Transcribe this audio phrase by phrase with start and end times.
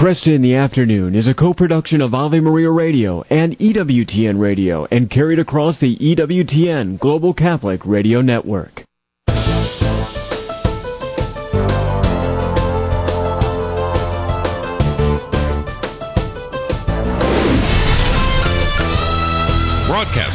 [0.00, 5.10] Kresta in the Afternoon is a co-production of Ave Maria Radio and EWTN Radio and
[5.10, 8.82] carried across the EWTN Global Catholic Radio Network.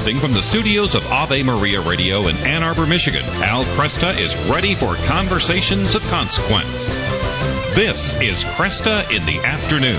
[0.06, 4.30] Broadcasting from the studios of Ave Maria Radio in Ann Arbor, Michigan, Al Kresta is
[4.54, 6.78] ready for conversations of consequence.
[7.74, 9.98] This is Kresta in the Afternoon.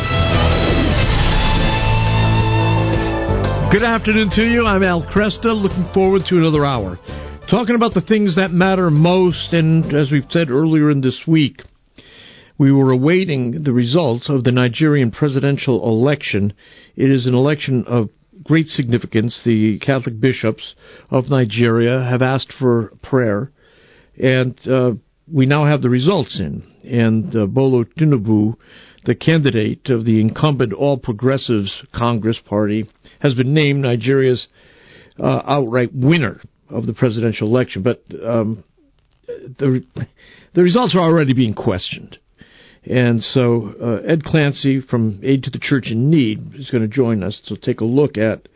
[3.72, 4.64] Good afternoon to you.
[4.64, 6.98] I'm Al Kresta, looking forward to another hour.
[7.50, 11.62] Talking about the things that matter most, and as we've said earlier in this week,
[12.58, 16.52] we were awaiting the results of the Nigerian presidential election.
[16.94, 18.10] It is an election of
[18.46, 19.40] great significance.
[19.44, 20.74] The Catholic bishops
[21.10, 23.50] of Nigeria have asked for prayer,
[24.16, 24.92] and uh,
[25.30, 26.62] we now have the results in.
[26.84, 28.56] And uh, Bola Tinubu,
[29.04, 32.86] the candidate of the incumbent All Progressives Congress Party,
[33.20, 34.46] has been named Nigeria's
[35.18, 37.82] uh, outright winner of the presidential election.
[37.82, 38.62] But um,
[39.26, 39.84] the
[40.54, 42.18] the results are already being questioned.
[42.86, 46.88] And so uh, Ed Clancy from Aid to the Church in Need is going to
[46.88, 48.48] join us to take a look at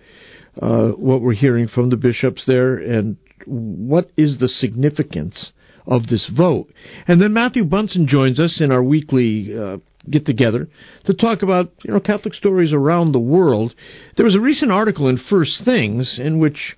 [0.61, 5.53] uh, what we're hearing from the bishops there and what is the significance
[5.87, 6.71] of this vote.
[7.09, 10.69] And then Matthew Bunson joins us in our weekly uh, get together
[11.05, 13.75] to talk about you know Catholic stories around the world.
[14.17, 16.77] There was a recent article in First Things in which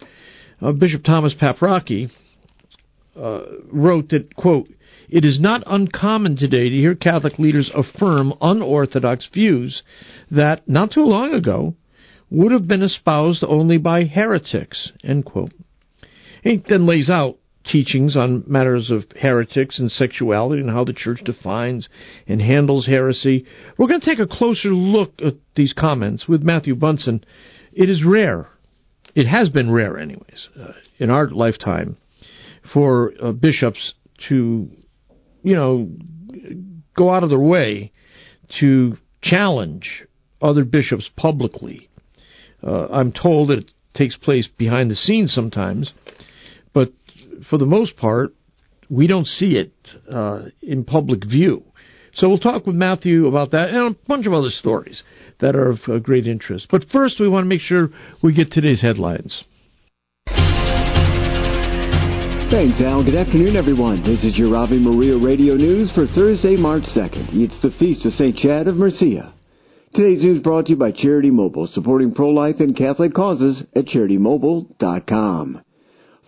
[0.60, 2.10] uh, Bishop Thomas Paprocki
[3.16, 4.68] uh, wrote that quote
[5.12, 9.82] it is not uncommon today to hear Catholic leaders affirm unorthodox views
[10.30, 11.74] that, not too long ago,
[12.30, 14.90] would have been espoused only by heretics.
[15.04, 15.52] End quote.
[16.42, 21.20] He then lays out teachings on matters of heretics and sexuality and how the church
[21.24, 21.90] defines
[22.26, 23.44] and handles heresy.
[23.76, 27.22] We're going to take a closer look at these comments with Matthew Bunson.
[27.74, 28.48] It is rare,
[29.14, 31.98] it has been rare, anyways, uh, in our lifetime,
[32.72, 33.92] for uh, bishops
[34.30, 34.70] to
[35.42, 35.88] you know,
[36.96, 37.92] go out of their way
[38.60, 40.04] to challenge
[40.40, 41.88] other bishops publicly.
[42.62, 45.92] Uh, I'm told that it takes place behind the scenes sometimes,
[46.72, 46.92] but
[47.48, 48.34] for the most part,
[48.88, 49.72] we don't see it
[50.12, 51.64] uh, in public view.
[52.14, 55.02] So we'll talk with Matthew about that and a bunch of other stories
[55.40, 56.68] that are of uh, great interest.
[56.70, 57.88] But first, we want to make sure
[58.22, 59.44] we get today's headlines.
[62.52, 63.02] Thanks, Al.
[63.02, 64.02] Good afternoon, everyone.
[64.02, 67.32] This is your Ave Maria Radio News for Thursday, March 2nd.
[67.32, 68.36] It's the Feast of St.
[68.36, 69.32] Chad of Mercia.
[69.94, 75.62] Today's news brought to you by Charity Mobile, supporting pro-life and Catholic causes at CharityMobile.com.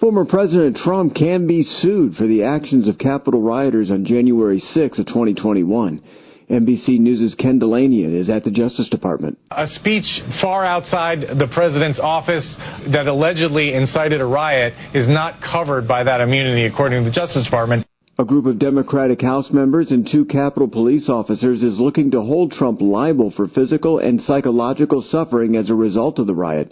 [0.01, 4.99] Former President Trump can be sued for the actions of Capitol rioters on January 6
[4.99, 6.03] of 2021.
[6.51, 9.39] NBC News' Ken Dilanian is at the Justice Department.
[9.51, 10.05] A speech
[10.41, 12.55] far outside the president's office
[12.93, 17.45] that allegedly incited a riot is not covered by that immunity, according to the Justice
[17.45, 17.87] Department.
[18.19, 22.53] A group of Democratic House members and two Capitol police officers is looking to hold
[22.53, 26.71] Trump liable for physical and psychological suffering as a result of the riot.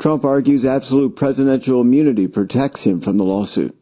[0.00, 3.74] Trump argues absolute presidential immunity protects him from the lawsuit.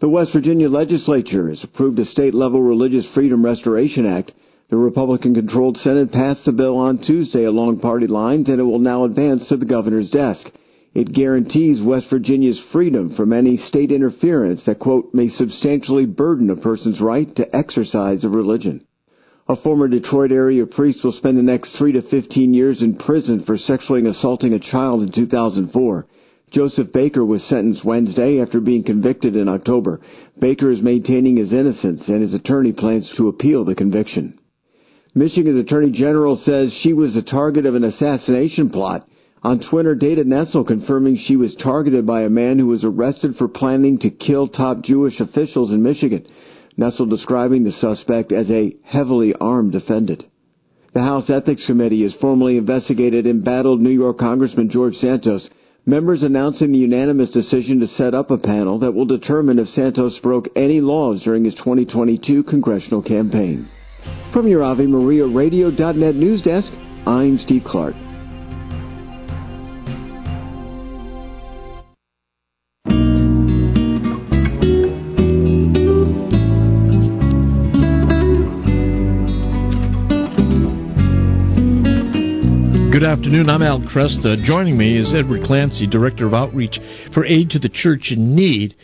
[0.00, 4.32] The West Virginia legislature has approved a state level Religious Freedom Restoration Act.
[4.70, 8.78] The Republican controlled Senate passed the bill on Tuesday along party lines, and it will
[8.78, 10.50] now advance to the governor's desk.
[10.94, 16.56] It guarantees West Virginia's freedom from any state interference that, quote, may substantially burden a
[16.56, 18.86] person's right to exercise a religion.
[19.48, 23.44] A former Detroit area priest will spend the next three to 15 years in prison
[23.44, 26.06] for sexually assaulting a child in 2004.
[26.50, 30.00] Joseph Baker was sentenced Wednesday after being convicted in October.
[30.40, 34.38] Baker is maintaining his innocence and his attorney plans to appeal the conviction.
[35.16, 39.06] Michigan's Attorney General says she was the target of an assassination plot.
[39.44, 43.46] On Twitter, Dana Nessel confirming she was targeted by a man who was arrested for
[43.46, 46.26] planning to kill top Jewish officials in Michigan.
[46.76, 50.24] Nessel describing the suspect as a heavily armed defendant.
[50.94, 55.48] The House Ethics Committee has formally investigated embattled New York Congressman George Santos.
[55.86, 60.18] Members announcing the unanimous decision to set up a panel that will determine if Santos
[60.20, 63.68] broke any laws during his 2022 congressional campaign.
[64.32, 66.72] From your Ave Maria Radio.net news desk,
[67.06, 67.94] I'm Steve Clark.
[82.94, 83.50] Good afternoon.
[83.50, 84.42] I'm Al Kresta.
[84.44, 86.78] Joining me is Edward Clancy, Director of Outreach
[87.12, 88.74] for Aid to the Church in Need.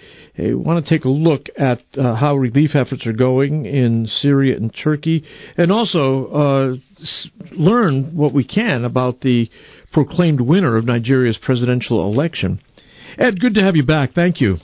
[0.41, 4.57] I want to take a look at uh, how relief efforts are going in Syria
[4.57, 5.25] and Turkey,
[5.57, 9.51] and also uh, s- learn what we can about the
[9.93, 12.61] proclaimed winner of Nigeria's presidential election.
[13.19, 14.15] Ed, good to have you back.
[14.15, 14.57] Thank you.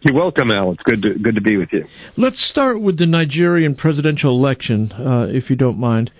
[0.00, 0.72] You're welcome, Al.
[0.72, 1.84] It's good to good to be with you.
[2.16, 6.10] Let's start with the Nigerian presidential election, uh, if you don't mind.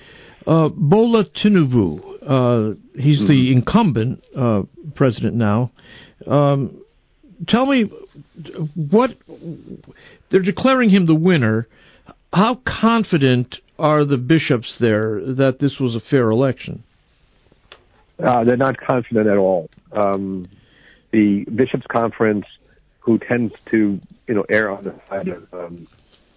[0.46, 3.28] Uh, Bola Tinubu, uh, he's mm-hmm.
[3.28, 4.62] the incumbent uh,
[4.94, 5.72] president now.
[6.26, 6.82] Um,
[7.48, 7.90] tell me
[8.74, 9.10] what
[10.30, 11.66] they're declaring him the winner.
[12.32, 16.84] How confident are the bishops there that this was a fair election?
[18.22, 19.68] Uh, they're not confident at all.
[19.92, 20.48] Um,
[21.12, 22.44] the bishops' conference
[23.00, 23.98] who tends to,
[24.28, 25.88] you know, err on the side of um,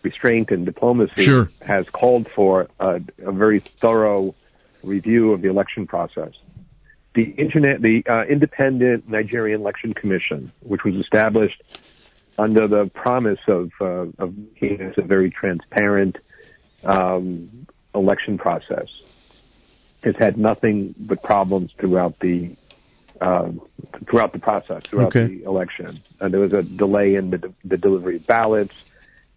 [0.02, 1.50] restraint and diplomacy, sure.
[1.62, 4.34] has called for a, a, very thorough
[4.82, 6.32] review of the election process.
[7.16, 11.62] The internet, the uh, independent Nigerian Election Commission, which was established
[12.38, 16.18] under the promise of uh, of making a very transparent
[16.84, 18.88] um, election process,
[20.04, 22.56] has had nothing but problems throughout the
[23.22, 23.52] uh,
[24.10, 25.36] throughout the process, throughout okay.
[25.36, 26.02] the election.
[26.20, 28.74] And there was a delay in the, the delivery of ballots,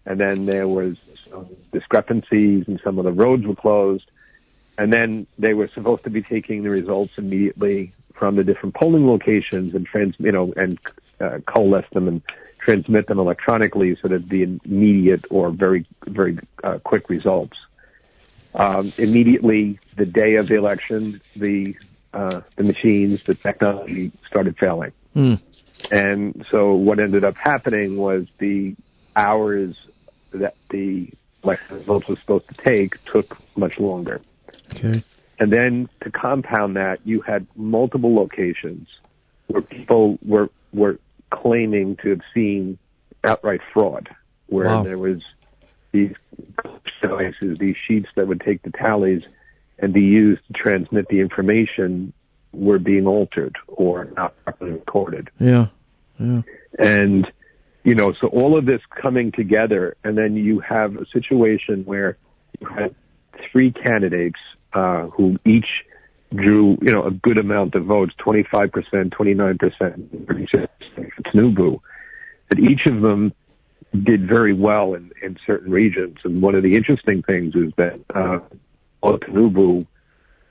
[0.07, 0.97] and then there was
[1.31, 4.11] some discrepancies, and some of the roads were closed.
[4.79, 9.07] And then they were supposed to be taking the results immediately from the different polling
[9.07, 10.79] locations and trans, you know, and
[11.21, 12.23] uh, coalesce them and
[12.59, 17.57] transmit them electronically so that the immediate or very, very uh, quick results.
[18.55, 21.75] Um, immediately, the day of the election, the
[22.15, 24.93] uh, the machines, the technology started failing.
[25.15, 25.41] Mm.
[25.91, 28.75] And so what ended up happening was the
[29.15, 29.77] hours
[30.33, 31.11] that the
[31.45, 34.23] election results were supposed to take took much longer.
[34.73, 35.05] Okay.
[35.39, 38.89] And then to compound that, you had multiple locations
[39.49, 40.99] where people were were
[41.31, 42.79] claiming to have seen
[43.25, 44.09] outright fraud,
[44.47, 44.83] where wow.
[44.83, 45.21] there was
[45.93, 46.13] these
[47.01, 49.23] devices, these sheets that would take the tallies
[49.79, 52.13] and be used to transmit the information
[52.53, 55.29] were being altered or not properly recorded.
[55.39, 55.67] Yeah.
[56.19, 56.43] Yeah.
[56.79, 57.31] And,
[57.85, 62.17] you know, so all of this coming together, and then you have a situation where
[62.59, 62.95] you had
[63.51, 64.39] three candidates
[64.73, 65.85] uh, who each
[66.35, 71.81] drew, you know, a good amount of votes, 25%, 29%, 36% for Tinubu,
[72.49, 73.33] that each of them
[74.05, 76.19] did very well in, in certain regions.
[76.25, 78.41] And one of the interesting things is that uh,
[79.03, 79.87] Tinubu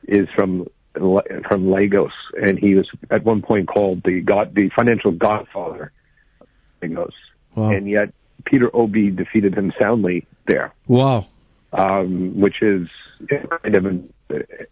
[0.08, 0.68] is from
[1.48, 5.92] from Lagos, and he was at one point called the god, the financial godfather,
[6.40, 6.48] of
[6.82, 7.14] Lagos,
[7.56, 7.70] wow.
[7.70, 8.14] and yet
[8.46, 10.74] Peter Obi defeated him soundly there.
[10.88, 11.28] Wow,
[11.74, 12.88] um, which is
[13.30, 14.14] kind of an,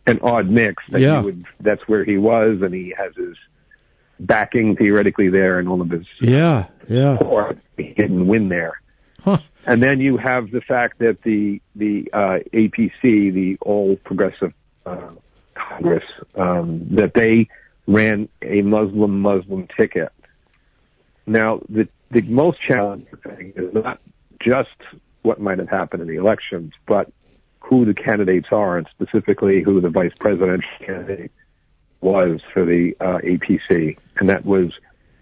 [0.06, 0.84] an odd mix.
[0.92, 3.36] That yeah, would, that's where he was, and he has his
[4.20, 7.58] backing theoretically there, and all of his yeah, yeah, support.
[7.78, 8.82] He didn't win there.
[9.24, 9.38] Huh.
[9.66, 14.54] And then you have the fact that the the uh, APC, the All Progressive
[14.86, 15.12] uh,
[15.56, 16.04] Congress,
[16.36, 17.48] um, that they
[17.88, 20.12] ran a Muslim Muslim ticket.
[21.26, 24.00] Now, the the most challenging thing is not
[24.40, 24.70] just
[25.24, 27.12] what might have happened in the elections, but
[27.60, 31.32] who the candidates are, and specifically who the vice presidential candidate
[32.02, 34.72] was for the uh, APC, and that was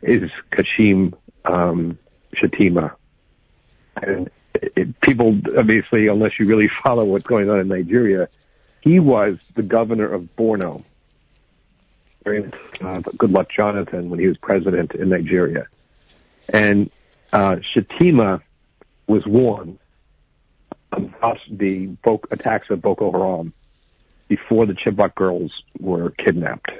[0.01, 1.13] is Kashim
[1.45, 1.98] um,
[2.36, 2.95] Shettima.
[3.95, 8.27] And it, people, obviously, unless you really follow what's going on in Nigeria,
[8.81, 10.84] he was the governor of Borno.
[12.25, 12.31] Uh,
[13.17, 15.65] Goodluck, Jonathan, when he was president in Nigeria.
[16.50, 16.91] And
[17.34, 18.41] uh, Shettima
[19.08, 19.79] was warned
[20.91, 21.95] about the
[22.31, 23.53] attacks of Boko Haram
[24.27, 26.71] before the Chibok girls were kidnapped.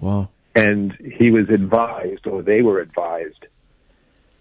[0.00, 0.28] Wow.
[0.54, 3.46] And he was advised, or they were advised,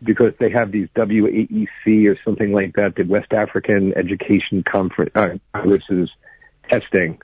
[0.01, 5.29] because they have these WAEC or something like that, the West African Education Conference, uh,
[5.53, 6.09] Congress's
[6.69, 7.19] testing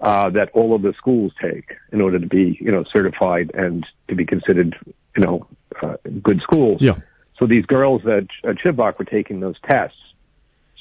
[0.00, 3.86] uh, that all of the schools take in order to be, you know, certified and
[4.08, 4.76] to be considered,
[5.16, 5.46] you know,
[5.82, 6.78] uh, good schools.
[6.80, 6.98] Yeah.
[7.38, 9.98] So these girls at, at Chibok were taking those tests.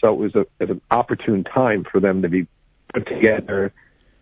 [0.03, 2.45] So it was, a, it was an opportune time for them to be
[2.93, 3.71] put together,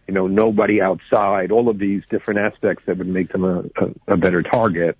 [0.07, 4.13] you know, nobody outside, all of these different aspects that would make them a, a,
[4.13, 4.95] a better target.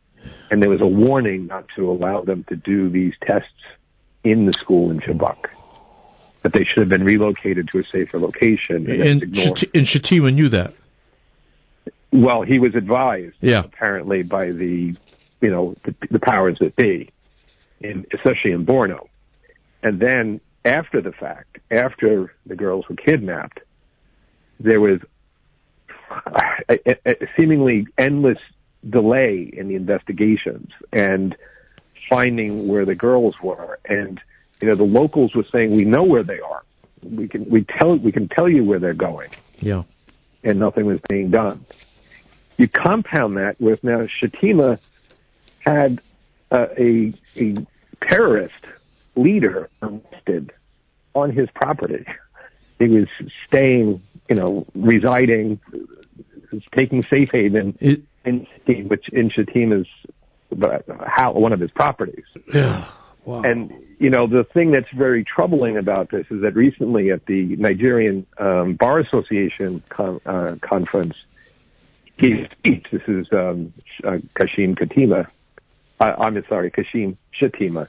[0.49, 3.47] And there was a warning not to allow them to do these tests
[4.23, 5.37] in the school in Chibok.
[6.41, 8.89] That they should have been relocated to a safer location.
[8.89, 10.73] And, and, Shettima knew that.
[12.11, 13.61] Well, he was advised, yeah.
[13.63, 14.95] apparently, by the,
[15.41, 17.11] you know, the, the powers that be,
[17.79, 19.07] in, especially in Borno.
[19.83, 23.59] And then after the fact, after the girls were kidnapped,
[24.59, 24.99] there was
[26.69, 28.37] a, a, a seemingly endless
[28.89, 31.35] delay in the investigations and
[32.09, 33.79] finding where the girls were.
[33.85, 34.19] And,
[34.61, 36.63] you know, the locals were saying, we know where they are.
[37.01, 39.31] We can, we tell, we can tell you where they're going.
[39.59, 39.83] Yeah.
[40.43, 41.65] And nothing was being done.
[42.57, 44.77] You compound that with now Shettima
[45.59, 46.01] had
[46.51, 47.55] uh, a, a
[48.07, 48.53] terrorist
[49.15, 50.51] leader arrested
[51.13, 52.05] on his property.
[52.79, 53.07] He was
[53.47, 55.59] staying, you know, residing,
[56.75, 58.47] taking safe haven it, in
[58.87, 59.87] which in Shettima's
[61.05, 62.25] how one of his properties.
[62.53, 62.89] Yeah.
[63.25, 63.43] Wow.
[63.43, 67.55] And you know the thing that's very troubling about this is that recently at the
[67.57, 71.13] Nigerian um, Bar Association con- uh, conference,
[72.17, 72.87] he speech.
[72.91, 75.27] This is um, uh, Kashim Katima.
[75.99, 77.87] Uh, I'm sorry, Kashim Shatima,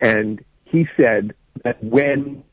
[0.00, 1.34] and he said
[1.64, 2.44] that when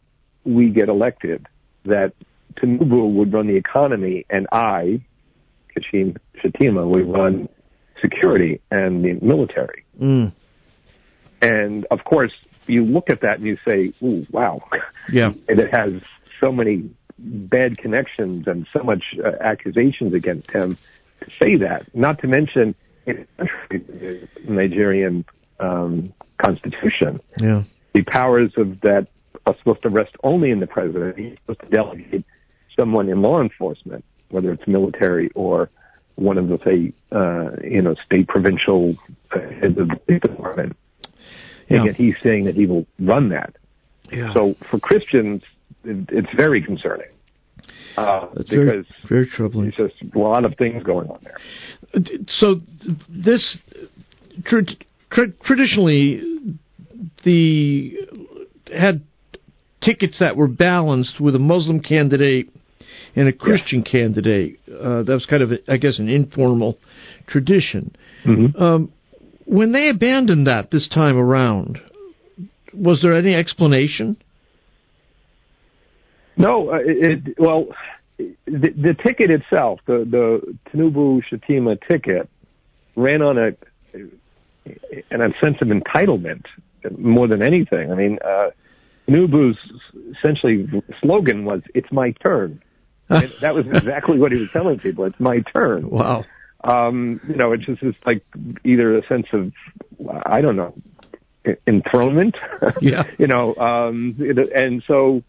[0.43, 1.47] we get elected,
[1.85, 2.13] that
[2.57, 5.01] Tinubu would run the economy, and I,
[5.75, 7.49] Kashim Shettima, would run
[8.01, 9.83] security and the military.
[9.99, 10.31] Mm.
[11.41, 12.31] And of course,
[12.67, 14.61] you look at that and you say, "Ooh, wow!"
[15.11, 15.93] Yeah, and it has
[16.39, 20.77] so many bad connections and so much uh, accusations against him
[21.21, 21.93] to say that.
[21.93, 23.27] Not to mention, in
[23.69, 25.25] the Nigerian
[25.59, 27.63] um, constitution, yeah.
[27.95, 29.07] The powers of that
[29.45, 31.17] are supposed to rest only in the president.
[31.17, 32.25] He's supposed to delegate
[32.77, 35.69] someone in law enforcement, whether it's military or
[36.15, 38.95] one of the say uh, you know state provincial
[39.31, 40.75] heads of the state department.
[41.69, 41.77] Yeah.
[41.77, 43.55] And yet he's saying that he will run that.
[44.11, 44.33] Yeah.
[44.33, 45.41] So for Christians,
[45.83, 47.07] it, it's very concerning.
[47.97, 49.73] Uh, That's because very, very troubling.
[49.77, 51.37] There's just a lot of things going on there.
[52.39, 52.61] So
[53.09, 53.57] this
[54.43, 54.65] tra-
[55.11, 56.21] tra- traditionally
[57.23, 57.93] the
[58.75, 59.01] had
[59.81, 62.49] tickets that were balanced with a Muslim candidate
[63.15, 63.91] and a Christian yeah.
[63.91, 64.59] candidate.
[64.67, 66.77] Uh, that was kind of, a, I guess, an informal
[67.27, 67.95] tradition.
[68.25, 68.61] Mm-hmm.
[68.61, 68.91] Um,
[69.45, 71.79] when they abandoned that this time around,
[72.73, 74.17] was there any explanation?
[76.35, 76.71] No.
[76.71, 77.67] Uh, it, well,
[78.17, 82.29] the, the ticket itself, the the Tinubu Shettima ticket,
[82.95, 83.51] ran on a
[85.11, 86.45] and a sense of entitlement
[86.97, 87.91] more than anything.
[87.91, 88.49] I mean, uh,
[89.07, 89.57] Tinubu's
[90.17, 90.67] essentially
[91.01, 92.61] slogan was "It's my turn."
[93.07, 95.05] And that was exactly what he was telling people.
[95.05, 95.91] It's my turn.
[95.91, 96.25] Wow.
[96.63, 98.23] Um, you know, it's just it's like
[98.63, 99.51] either a sense of,
[100.25, 100.73] I don't know,
[101.67, 102.35] enthronement.
[102.81, 103.03] Yeah.
[103.19, 104.15] you know, um,
[104.55, 105.21] and so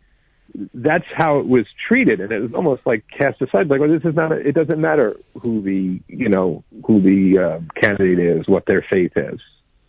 [0.75, 3.68] that's how it was treated, and it was almost like cast aside.
[3.68, 4.32] Like, well, this is not.
[4.32, 8.84] A, it doesn't matter who the you know who the uh, candidate is, what their
[8.88, 9.40] faith is.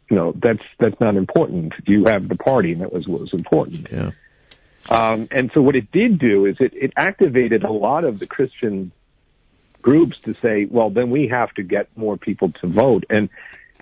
[0.09, 1.73] You know, that's that's not important.
[1.85, 3.87] You have the party, and that was what was important.
[3.91, 4.11] Yeah.
[4.89, 8.27] Um, and so what it did do is it, it activated a lot of the
[8.27, 8.91] Christian
[9.81, 13.03] groups to say, well, then we have to get more people to vote.
[13.09, 13.29] And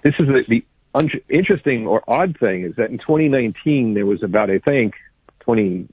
[0.03, 4.23] this is the, the un- interesting or odd thing is that in 2019 there was
[4.23, 4.95] about, I think,
[5.41, 5.87] 20,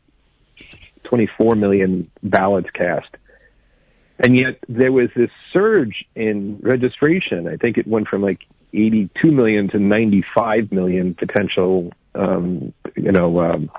[1.05, 3.09] 24 million ballots cast.
[4.19, 7.49] And yet there was this surge in registration.
[7.49, 8.41] I think it went from like
[8.75, 13.71] 82 million to 95 million potential, um, you know, um,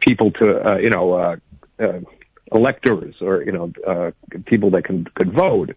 [0.00, 1.36] people to uh, you know uh,
[1.78, 2.00] uh,
[2.52, 4.10] electors or you know uh,
[4.46, 5.76] people that can could vote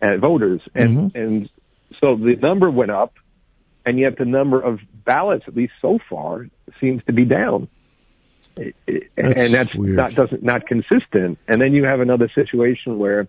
[0.00, 1.18] and voters and mm-hmm.
[1.18, 1.50] and
[2.00, 3.14] so the number went up
[3.84, 6.46] and yet the number of ballots at least so far
[6.80, 7.68] seems to be down
[8.56, 8.72] that's
[9.16, 9.96] and that's weird.
[9.96, 13.26] not doesn't not consistent and then you have another situation where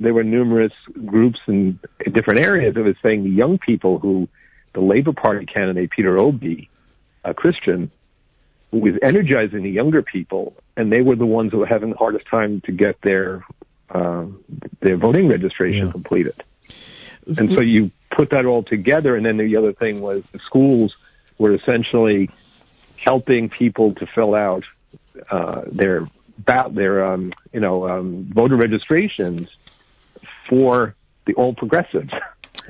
[0.00, 0.72] there were numerous
[1.06, 4.28] groups in, in different areas that was saying the young people who
[4.74, 6.68] the Labor Party candidate Peter Obi,
[7.24, 7.90] a Christian,
[8.70, 12.26] was energizing the younger people, and they were the ones who were having the hardest
[12.26, 13.44] time to get their
[13.90, 14.26] uh,
[14.80, 15.92] their voting registration Yeah.
[15.92, 16.42] completed.
[17.36, 20.94] And so you put that all together, and then the other thing was the schools
[21.38, 22.30] were essentially
[22.96, 24.64] helping people to fill out
[25.30, 26.08] uh, their
[26.70, 29.48] their um, you know um, voter registrations
[30.48, 30.94] for
[31.26, 32.10] the old progressives.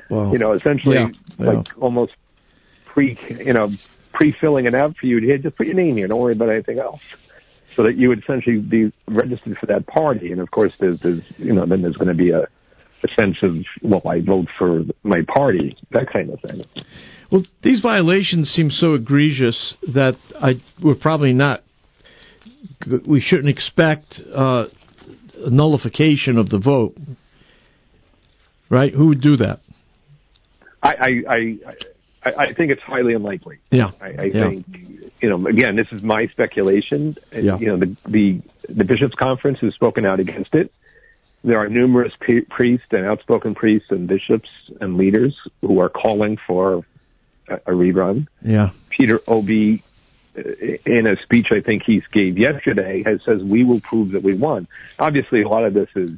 [0.09, 0.31] Wow.
[0.31, 1.51] You know, essentially Yeah, yeah.
[1.51, 2.13] like almost
[2.85, 3.69] pre you know
[4.13, 5.19] pre-filling it out for you.
[5.19, 6.07] Hey, just put your name here.
[6.07, 6.99] Don't worry about anything else.
[7.75, 10.31] So that you would essentially be registered for that party.
[10.31, 13.37] And of course, there's, there's you know, then there's going to be a, a sense
[13.43, 16.65] of, well, I vote for my party, that kind of thing.
[17.31, 21.63] Well, these violations seem so egregious that I we're probably not.
[23.07, 24.65] We shouldn't expect uh,
[25.45, 26.97] a nullification of the vote,
[28.69, 28.93] right?
[28.93, 29.59] Who would do that?
[30.81, 30.93] I,
[31.27, 31.59] I,
[32.23, 33.59] I, I, think it's highly unlikely.
[33.69, 34.49] Yeah, I, I yeah.
[34.49, 34.65] think,
[35.21, 37.17] you know, again, this is my speculation.
[37.31, 37.57] Yeah.
[37.57, 40.71] You know, the, the, the bishops conference has spoken out against it.
[41.43, 44.49] There are numerous priests and outspoken priests and bishops
[44.81, 46.85] and leaders who are calling for
[47.47, 48.27] a, a rerun.
[48.41, 48.71] Yeah.
[48.89, 49.83] Peter Obi,
[50.37, 50.41] uh,
[50.85, 54.33] in a speech I think he gave yesterday, has says we will prove that we
[54.33, 54.67] won.
[54.97, 56.11] Obviously, a lot of this is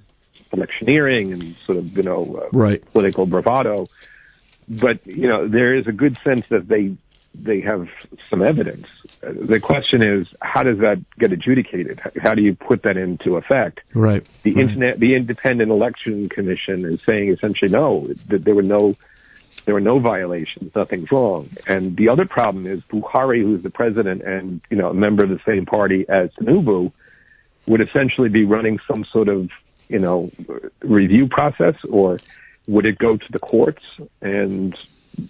[0.53, 2.83] electioneering and sort of you know uh, right.
[2.91, 3.87] political bravado,
[4.67, 6.95] but you know there is a good sense that they
[7.33, 7.87] they have
[8.29, 8.87] some evidence.
[9.21, 12.01] The question is, how does that get adjudicated?
[12.21, 13.79] How do you put that into effect?
[13.93, 14.25] Right.
[14.43, 14.61] The right.
[14.61, 18.95] internet, the Independent Election Commission is saying essentially no, that there were no,
[19.65, 21.49] there were no violations, nothing's wrong.
[21.67, 25.29] And the other problem is Buhari, who's the president and you know a member of
[25.29, 26.91] the same party as Tinubu,
[27.67, 29.49] would essentially be running some sort of
[29.91, 30.31] you know
[30.81, 32.19] review process, or
[32.67, 33.83] would it go to the courts
[34.21, 34.75] and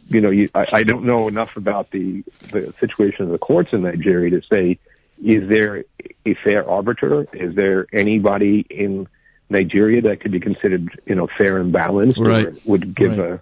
[0.07, 3.69] you know, you, I, I don't know enough about the the situation of the courts
[3.73, 4.79] in Nigeria to say
[5.23, 5.83] is there
[6.25, 7.27] a fair arbiter?
[7.33, 9.07] Is there anybody in
[9.49, 12.47] Nigeria that could be considered, you know, fair and balanced right.
[12.47, 13.39] or would give right.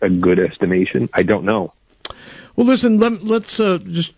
[0.00, 1.08] a a good estimation?
[1.12, 1.72] I don't know.
[2.56, 4.10] Well, listen, let, let's uh, just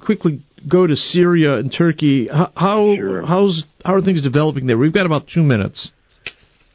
[0.00, 2.28] quickly go to Syria and Turkey.
[2.28, 3.26] How how, Sure.
[3.26, 4.78] how's how are things developing there?
[4.78, 5.90] We've got about two minutes.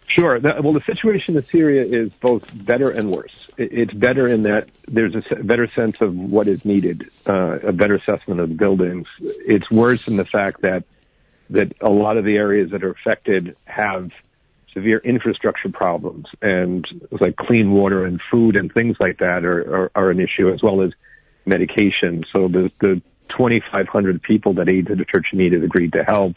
[0.07, 0.39] Sure.
[0.39, 3.31] Well, the situation in Syria is both better and worse.
[3.57, 7.95] It's better in that there's a better sense of what is needed, uh, a better
[7.95, 9.07] assessment of the buildings.
[9.19, 10.83] It's worse in the fact that
[11.49, 14.11] that a lot of the areas that are affected have
[14.73, 16.87] severe infrastructure problems, and
[17.19, 20.61] like clean water and food and things like that are, are, are an issue, as
[20.63, 20.91] well as
[21.45, 22.23] medication.
[22.31, 26.03] So the the 2,500 people that Aid to the Church in Need has agreed to
[26.03, 26.35] help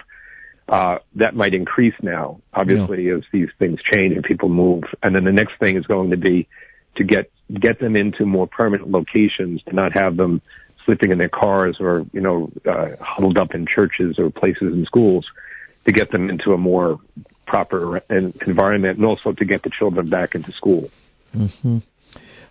[0.68, 4.84] uh, that might increase now, obviously, as these things change and people move.
[5.02, 6.48] And then the next thing is going to be
[6.96, 7.30] to get
[7.60, 10.40] get them into more permanent locations, to not have them
[10.86, 14.86] sleeping in their cars or you know uh, huddled up in churches or places in
[14.86, 15.26] schools,
[15.84, 16.98] to get them into a more
[17.46, 20.88] proper en- environment, and also to get the children back into school.
[21.36, 21.78] Mm-hmm.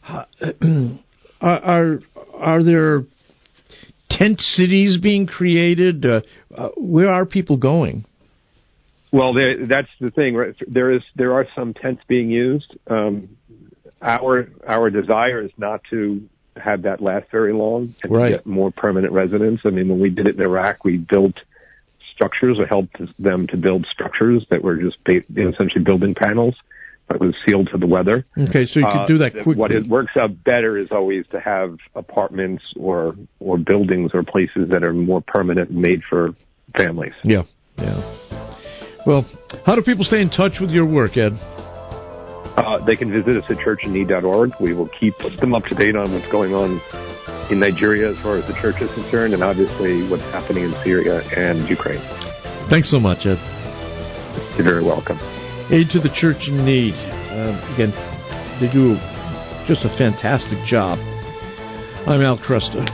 [1.44, 2.00] Are, are
[2.34, 3.04] are there
[4.10, 6.06] tent cities being created?
[6.06, 6.22] Uh,
[6.56, 8.06] uh, where are people going?
[9.12, 10.36] Well, there, that's the thing.
[10.36, 10.56] Right?
[10.68, 12.76] There is there are some tents being used.
[12.90, 13.38] Um,
[14.02, 18.32] our our desire is not to have that last very long and Right.
[18.32, 19.64] get more permanent residents.
[19.66, 21.34] I mean, when we did it in Iraq, we built
[22.14, 26.56] structures or helped them to build structures that were just ba- essentially building panels
[27.10, 28.26] that was sealed to the weather.
[28.38, 29.56] Okay, so you Uh, could do that quickly.
[29.56, 34.70] What it works out better is always to have apartments or or buildings or places
[34.70, 36.34] that are more permanent, made for
[36.76, 37.14] families.
[37.24, 37.44] Yeah,
[37.78, 38.02] yeah.
[39.06, 39.26] Well,
[39.66, 41.34] how do people stay in touch with your work, Ed?
[42.56, 44.54] Uh, they can visit us at churchinneed.org.
[44.60, 46.80] We will keep them up to date on what's going on
[47.52, 51.22] in Nigeria as far as the church is concerned, and obviously what's happening in Syria
[51.36, 52.02] and Ukraine.
[52.70, 53.40] Thanks so much, Ed.
[54.56, 55.20] You're very welcome.
[55.74, 56.94] Aid to the Church in Need.
[56.94, 57.90] Uh, again,
[58.62, 58.94] they do
[59.66, 61.00] just a fantastic job.
[62.06, 62.86] I'm Al Kresta.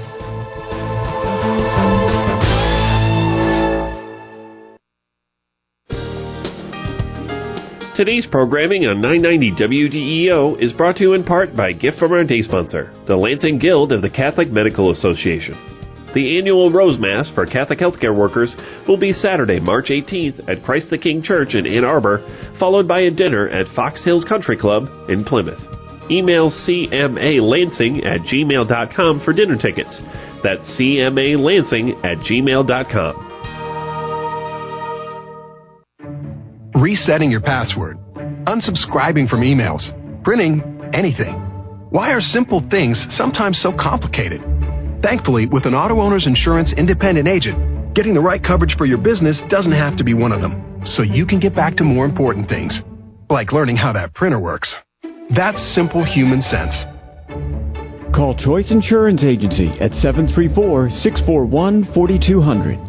[7.98, 12.14] Today's programming on 990 WDEO is brought to you in part by a gift from
[12.14, 15.69] our day sponsor, the Lansing Guild of the Catholic Medical Association.
[16.14, 18.56] The annual Rose Mass for Catholic healthcare workers
[18.88, 22.20] will be Saturday, March 18th at Christ the King Church in Ann Arbor,
[22.60, 25.62] followed by a dinner at Fox Hills Country Club in Plymouth.
[26.10, 30.02] Email cmalansing at gmail.com for dinner tickets.
[30.44, 33.30] That's cmalansing at gmail.com.
[36.80, 37.98] resetting your password,
[38.48, 39.84] unsubscribing from emails,
[40.24, 41.34] printing anything.
[41.90, 44.42] Why are simple things sometimes so complicated?
[45.02, 49.42] Thankfully, with an auto owner's insurance independent agent, getting the right coverage for your business
[49.50, 52.50] doesn't have to be one of them, so you can get back to more important
[52.50, 52.78] things,
[53.30, 54.76] like learning how that printer works.
[55.34, 56.76] That's simple human sense.
[58.14, 62.89] Call Choice Insurance Agency at 734 641 4200.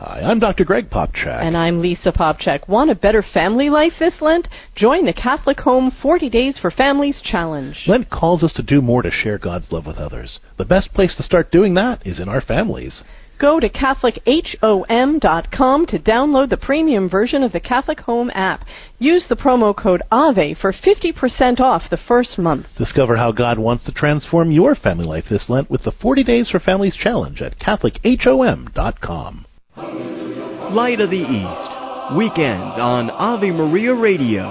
[0.00, 0.64] Hi, I'm Dr.
[0.64, 1.44] Greg Popcak.
[1.44, 2.66] And I'm Lisa Popcak.
[2.66, 4.48] Want a better family life this Lent?
[4.74, 7.76] Join the Catholic Home 40 Days for Families Challenge.
[7.86, 10.38] Lent calls us to do more to share God's love with others.
[10.56, 13.02] The best place to start doing that is in our families.
[13.38, 18.64] Go to CatholicHOM.com to download the premium version of the Catholic Home app.
[18.98, 22.68] Use the promo code AVE for 50% off the first month.
[22.78, 26.48] Discover how God wants to transform your family life this Lent with the 40 Days
[26.48, 29.44] for Families Challenge at CatholicHOM.com.
[29.80, 32.16] Light of the East.
[32.16, 34.42] Weekends on Ave Maria Radio.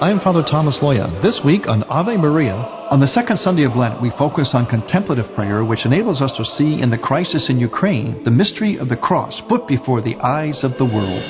[0.00, 1.22] I am Father Thomas Loya.
[1.22, 5.34] This week on Ave Maria, on the second Sunday of Lent, we focus on contemplative
[5.34, 8.96] prayer, which enables us to see in the crisis in Ukraine the mystery of the
[8.96, 11.22] cross put before the eyes of the world.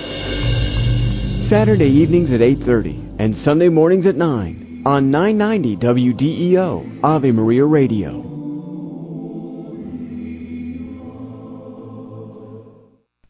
[1.48, 8.33] Saturday evenings at 8:30 and Sunday mornings at 9 on 990 WDEO Ave Maria Radio.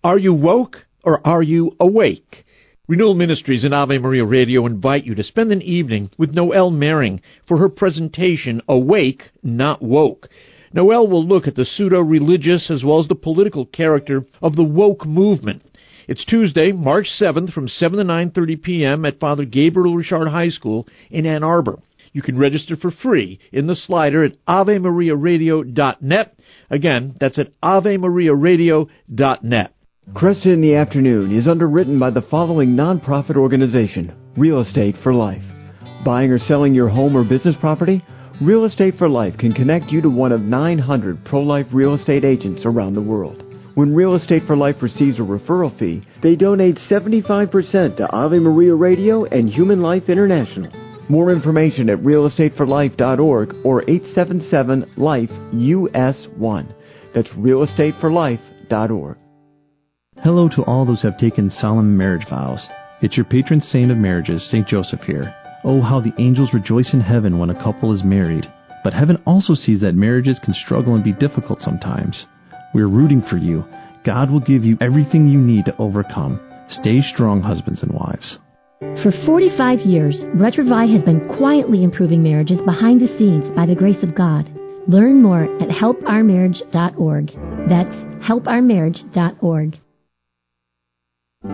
[0.04, 2.44] Are you woke or are you awake?
[2.86, 7.22] Renewal Ministries and Ave Maria Radio invite you to spend an evening with Noelle Mering
[7.48, 10.28] for her presentation, Awake, Not Woke.
[10.74, 14.62] Noelle will look at the pseudo religious as well as the political character of the
[14.62, 15.62] woke movement.
[16.06, 19.06] It's Tuesday, March 7th from 7 to 9:30 p.m.
[19.06, 21.78] at Father Gabriel Richard High School in Ann Arbor.
[22.12, 26.38] You can register for free in the slider at avemariaradio.net.
[26.68, 29.73] Again, that's at avemariaradio.net.
[30.12, 35.42] Kresta in the Afternoon is underwritten by the following nonprofit organization, Real Estate for Life.
[36.04, 38.04] Buying or selling your home or business property?
[38.42, 42.66] Real Estate for Life can connect you to one of 900 pro-life real estate agents
[42.66, 43.42] around the world.
[43.76, 48.74] When Real Estate for Life receives a referral fee, they donate 75% to Ave Maria
[48.74, 50.70] Radio and Human Life International.
[51.08, 56.74] More information at realestateforlife.org or 877-LIFE-US1.
[57.14, 59.16] That's realestateforlife.org.
[60.22, 62.66] Hello to all those who have taken solemn marriage vows.
[63.02, 64.66] It's your patron saint of marriages, St.
[64.66, 65.34] Joseph here.
[65.64, 68.46] Oh, how the angels rejoice in heaven when a couple is married.
[68.84, 72.26] But heaven also sees that marriages can struggle and be difficult sometimes.
[72.72, 73.64] We're rooting for you.
[74.06, 76.40] God will give you everything you need to overcome.
[76.68, 78.38] Stay strong, husbands and wives.
[79.02, 84.02] For 45 years, Retrouvaille has been quietly improving marriages behind the scenes by the grace
[84.02, 84.48] of God.
[84.86, 87.26] Learn more at helpourmarriage.org.
[87.68, 89.80] That's helpourmarriage.org.
[91.44, 91.50] Good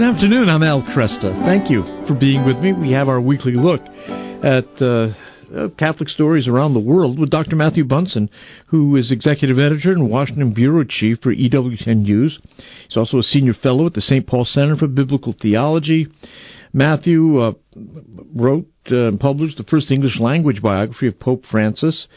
[0.00, 0.48] afternoon.
[0.48, 1.44] I'm Al Kresta.
[1.44, 2.72] Thank you for being with me.
[2.72, 5.12] We have our weekly look at uh,
[5.54, 7.56] uh, Catholic stories around the world with Dr.
[7.56, 8.30] Matthew Bunson,
[8.68, 12.38] who is executive editor and Washington bureau chief for EWTN News.
[12.88, 14.26] He's also a senior fellow at the St.
[14.26, 16.06] Paul Center for Biblical Theology.
[16.74, 17.52] Matthew uh,
[18.34, 22.08] wrote uh, and published the first English language biography of Pope Francis.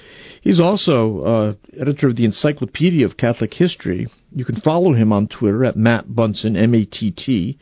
[0.42, 4.08] He's also uh, editor of the Encyclopedia of Catholic History.
[4.32, 7.60] You can follow him on Twitter at Matt Bunson, M A T T.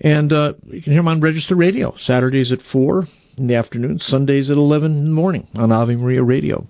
[0.00, 3.04] And uh, you can hear him on Register Radio, Saturdays at 4
[3.38, 6.66] in the afternoon, Sundays at 11 in the morning on Ave Maria Radio.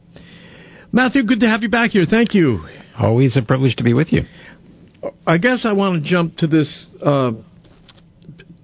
[0.92, 2.04] Matthew, good to have you back here.
[2.08, 2.64] Thank you.
[2.98, 4.22] Always a privilege to be with you.
[5.26, 7.32] I guess I want to jump to this, uh,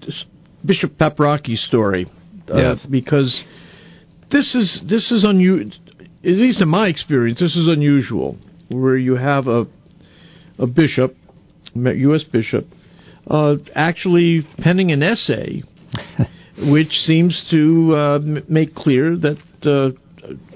[0.07, 0.25] this
[0.65, 2.07] Bishop Paprocki story.
[2.53, 2.87] Uh, yes.
[2.91, 3.43] Because
[4.31, 5.73] this is this is unusual.
[6.25, 8.37] At least in my experience, this is unusual,
[8.69, 9.67] where you have a
[10.59, 11.17] a bishop,
[11.75, 12.23] U.S.
[12.25, 12.67] bishop,
[13.27, 15.63] uh, actually penning an essay,
[16.71, 19.91] which seems to uh, m- make clear that uh,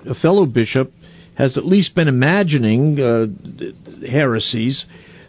[0.09, 0.92] a fellow bishop
[1.37, 3.27] has at least been imagining uh,
[4.09, 4.87] heresies.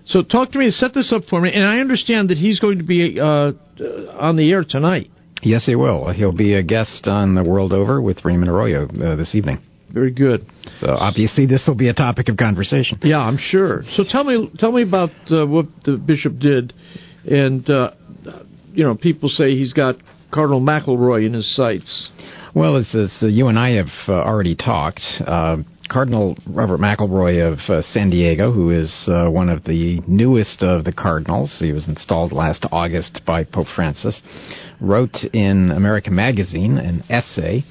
[0.07, 0.71] So, talk to me.
[0.71, 1.51] Set this up for me.
[1.53, 3.51] And I understand that he's going to be uh,
[4.19, 5.11] on the air tonight.
[5.43, 6.11] Yes, he will.
[6.11, 9.61] He'll be a guest on The World Over with Raymond Arroyo uh, this evening.
[9.91, 10.45] Very good.
[10.79, 12.99] So obviously, this will be a topic of conversation.
[13.03, 13.83] Yeah, I'm sure.
[13.95, 16.73] So tell me, tell me about uh, what the bishop did,
[17.25, 17.91] and uh,
[18.73, 19.95] you know, people say he's got
[20.31, 22.09] Cardinal McElroy in his sights.
[22.53, 25.57] Well, as, as uh, you and I have uh, already talked, uh,
[25.89, 30.83] Cardinal Robert McElroy of uh, San Diego, who is uh, one of the newest of
[30.83, 34.21] the cardinals, he was installed last August by Pope Francis,
[34.79, 37.63] wrote in American Magazine an essay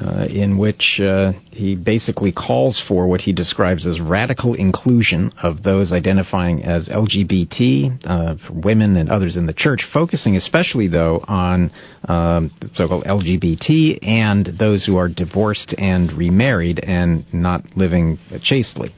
[0.00, 5.62] uh, in which uh, he basically calls for what he describes as radical inclusion of
[5.62, 11.70] those identifying as LGBT, uh, women and others in the church, focusing especially, though, on
[12.08, 18.94] um, so-called LGBT and those who are divorced and remarried and not living chastely.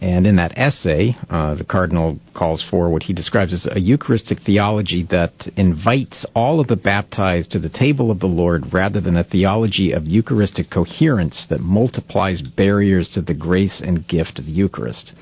[0.00, 4.38] And in that essay, uh, the Cardinal calls for what he describes as a Eucharistic
[4.44, 9.16] theology that invites all of the baptized to the table of the Lord rather than
[9.16, 14.52] a theology of Eucharistic coherence that multiplies barriers to the grace and gift of the
[14.52, 15.12] Eucharist.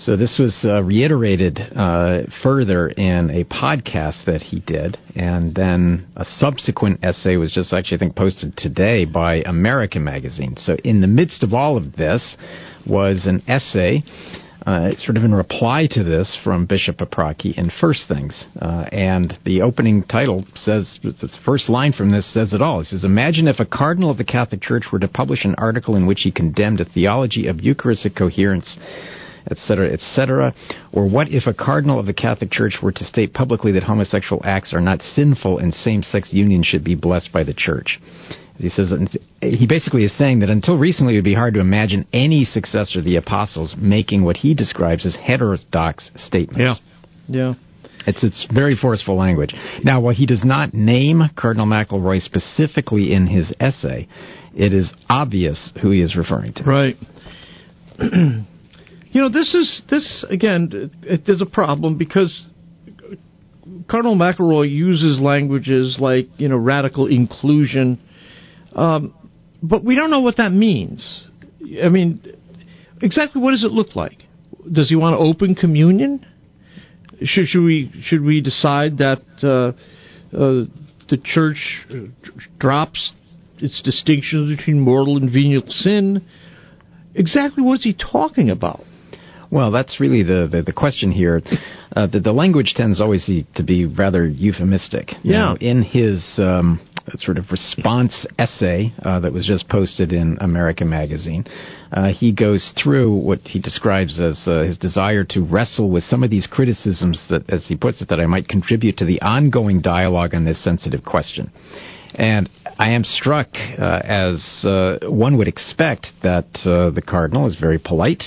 [0.00, 6.06] So this was uh, reiterated uh, further in a podcast that he did, and then
[6.16, 10.54] a subsequent essay was just actually, I think, posted today by American Magazine.
[10.58, 12.36] So in the midst of all of this
[12.88, 14.02] was an essay.
[14.66, 18.44] Uh, sort of in reply to this from Bishop Paprocki in First Things.
[18.60, 22.80] Uh, and the opening title says, the first line from this says it all.
[22.80, 25.96] It says, Imagine if a cardinal of the Catholic Church were to publish an article
[25.96, 28.76] in which he condemned a theology of Eucharistic coherence
[29.50, 30.54] etc., etc.
[30.92, 34.42] Or what if a cardinal of the Catholic Church were to state publicly that homosexual
[34.44, 37.98] acts are not sinful and same-sex union should be blessed by the Church?
[38.58, 38.92] He says
[39.40, 42.98] he basically is saying that until recently it would be hard to imagine any successor
[42.98, 46.80] of the apostles making what he describes as heterodox statements.
[47.28, 47.54] Yeah.
[47.54, 47.54] Yeah.
[48.06, 49.54] It's it's very forceful language.
[49.84, 54.08] Now, while he does not name Cardinal McElroy specifically in his essay,
[54.54, 56.64] it is obvious who he is referring to.
[56.64, 56.96] Right.
[59.10, 60.90] You know, this is this again.
[61.02, 62.44] It, there's a problem because
[63.88, 67.98] Cardinal McElroy uses languages like you know radical inclusion,
[68.74, 69.14] um,
[69.62, 71.22] but we don't know what that means.
[71.82, 72.20] I mean,
[73.02, 74.22] exactly what does it look like?
[74.70, 76.24] Does he want to open communion?
[77.22, 79.72] Should, should we should we decide that uh,
[80.36, 80.66] uh,
[81.08, 81.86] the church
[82.58, 83.12] drops
[83.58, 86.24] its distinctions between mortal and venial sin?
[87.14, 88.84] Exactly what is he talking about?
[89.50, 91.42] Well, that's really the, the, the question here.
[91.96, 95.12] Uh, the, the, language tends always to be rather euphemistic.
[95.22, 95.38] Yeah.
[95.38, 96.80] Now, in his um,
[97.16, 101.44] sort of response essay uh, that was just posted in American Magazine,
[101.92, 106.22] uh, he goes through what he describes as uh, his desire to wrestle with some
[106.22, 109.80] of these criticisms that, as he puts it, that I might contribute to the ongoing
[109.80, 111.50] dialogue on this sensitive question.
[112.14, 117.56] And I am struck, uh, as uh, one would expect, that uh, the cardinal is
[117.56, 118.22] very polite.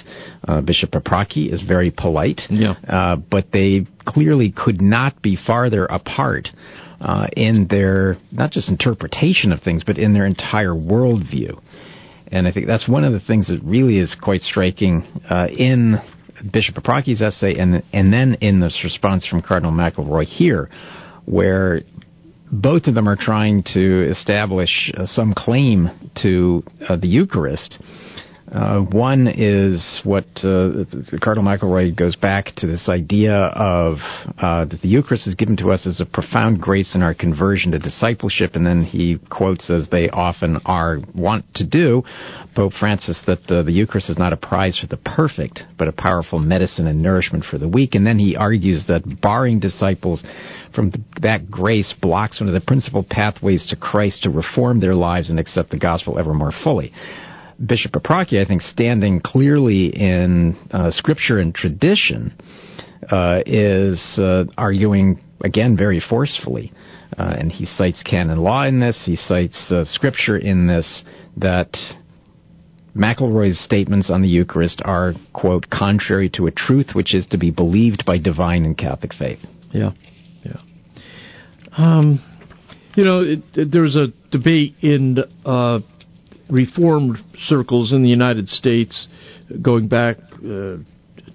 [0.48, 2.41] Uh, Bishop Paprocki is very polite.
[2.50, 2.76] Yeah.
[2.88, 6.50] Uh, but they clearly could not be farther apart
[7.02, 11.60] uh, in their not just interpretation of things, but in their entire worldview.
[12.28, 15.04] And I think that's one of the things that really is quite striking
[15.58, 15.98] in
[16.52, 20.70] Bishop Paprocki's essay, and and then in this response from Cardinal McElroy here,
[21.26, 21.82] where
[22.52, 25.90] both of them are trying to establish uh, some claim
[26.22, 27.78] to uh, the Eucharist.
[28.52, 30.84] Uh, one is what uh,
[31.22, 33.96] Cardinal McElroy goes back to this idea of
[34.40, 37.72] uh, that the Eucharist is given to us as a profound grace in our conversion
[37.72, 42.04] to discipleship, and then he quotes, as they often are want to do,
[42.54, 45.94] Pope Francis, that the, the Eucharist is not a prize for the perfect, but a
[45.94, 47.96] powerful medicine and nourishment for the weak.
[47.96, 50.22] And then he argues that barring disciples
[50.76, 55.30] from that grace blocks one of the principal pathways to Christ to reform their lives
[55.30, 56.92] and accept the gospel ever more fully.
[57.65, 62.34] Bishop Paprocki, I think, standing clearly in uh, scripture and tradition,
[63.10, 66.71] uh, is uh, arguing again very forcefully,
[67.17, 69.02] uh, and he cites canon law in this.
[69.06, 71.04] He cites uh, scripture in this
[71.38, 71.76] that
[72.95, 77.52] McElroy's statements on the Eucharist are quote contrary to a truth which is to be
[77.52, 79.39] believed by divine and Catholic faith.
[79.71, 79.91] Yeah,
[80.43, 80.58] yeah.
[81.78, 82.21] Um,
[82.95, 85.80] you know, it, it, there was a debate in uh,
[86.52, 89.08] reformed circles in the United States
[89.62, 90.78] going back uh,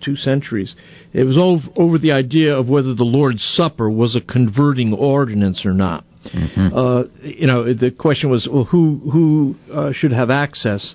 [0.04, 0.74] two centuries.
[1.12, 5.64] It was all over the idea of whether the Lord's Supper was a converting ordinance
[5.64, 6.04] or not.
[6.26, 6.76] Mm-hmm.
[6.76, 10.94] Uh, you know, the question was, well, who who uh, should have access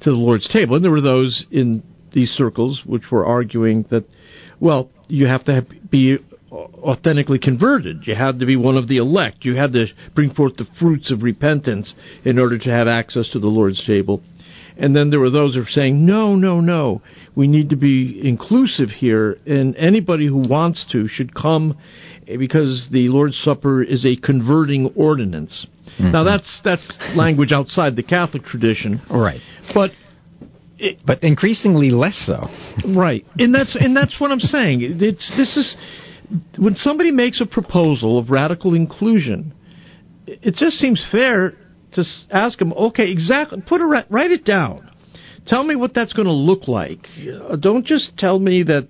[0.00, 0.74] to the Lord's table?
[0.74, 4.04] And there were those in these circles which were arguing that,
[4.58, 6.18] well, you have to have, be
[6.52, 8.06] authentically converted.
[8.06, 9.44] You had to be one of the elect.
[9.44, 13.38] You had to bring forth the fruits of repentance in order to have access to
[13.38, 14.22] the Lord's table.
[14.76, 17.02] And then there were those who were saying, no, no, no.
[17.34, 21.78] We need to be inclusive here, and anybody who wants to should come
[22.26, 25.66] because the Lord's Supper is a converting ordinance.
[25.98, 26.12] Mm-hmm.
[26.12, 29.40] Now that's that's language outside the Catholic tradition, right?
[29.74, 29.90] But
[30.78, 32.48] it, but increasingly less so,
[32.96, 33.24] right?
[33.38, 34.80] And that's and that's what I'm saying.
[34.82, 35.76] It's this is
[36.58, 39.52] when somebody makes a proposal of radical inclusion,
[40.26, 41.54] it just seems fair
[41.94, 44.90] to ask them, okay, exactly, put a write it down.
[45.46, 47.06] Tell me what that's going to look like.
[47.18, 48.88] Uh, don't just tell me that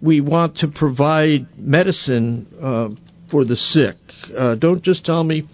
[0.00, 2.88] we want to provide medicine uh,
[3.30, 3.96] for the sick.
[4.36, 5.46] Uh, don't just tell me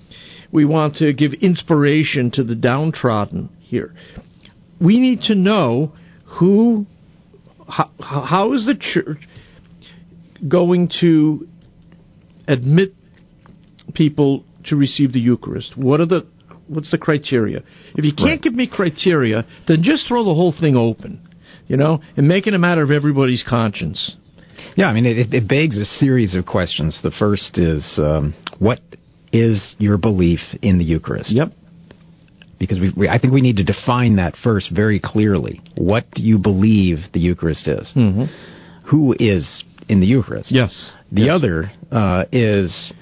[0.52, 3.94] we want to give inspiration to the downtrodden here.
[4.80, 5.92] We need to know
[6.24, 6.86] who,
[7.68, 9.26] how, how is the church
[10.48, 11.46] going to
[12.48, 12.94] admit
[13.94, 15.76] people to receive the Eucharist?
[15.76, 16.26] What are the
[16.68, 17.62] what's the criteria?
[17.94, 18.42] If you can't right.
[18.42, 21.20] give me criteria, then just throw the whole thing open.
[21.66, 24.12] you know, and make it a matter of everybody's conscience.
[24.76, 26.98] Yeah, I mean, it, it begs a series of questions.
[27.02, 28.80] The first is, um, what
[29.32, 31.32] is your belief in the Eucharist?
[31.32, 31.52] Yep.
[32.58, 35.60] Because we, we, I think we need to define that first very clearly.
[35.76, 37.92] What do you believe the Eucharist is?
[37.94, 38.24] Mm-hmm.
[38.90, 40.50] Who is in the Eucharist?
[40.50, 40.72] Yes.
[41.12, 41.30] The yes.
[41.32, 42.92] other uh, is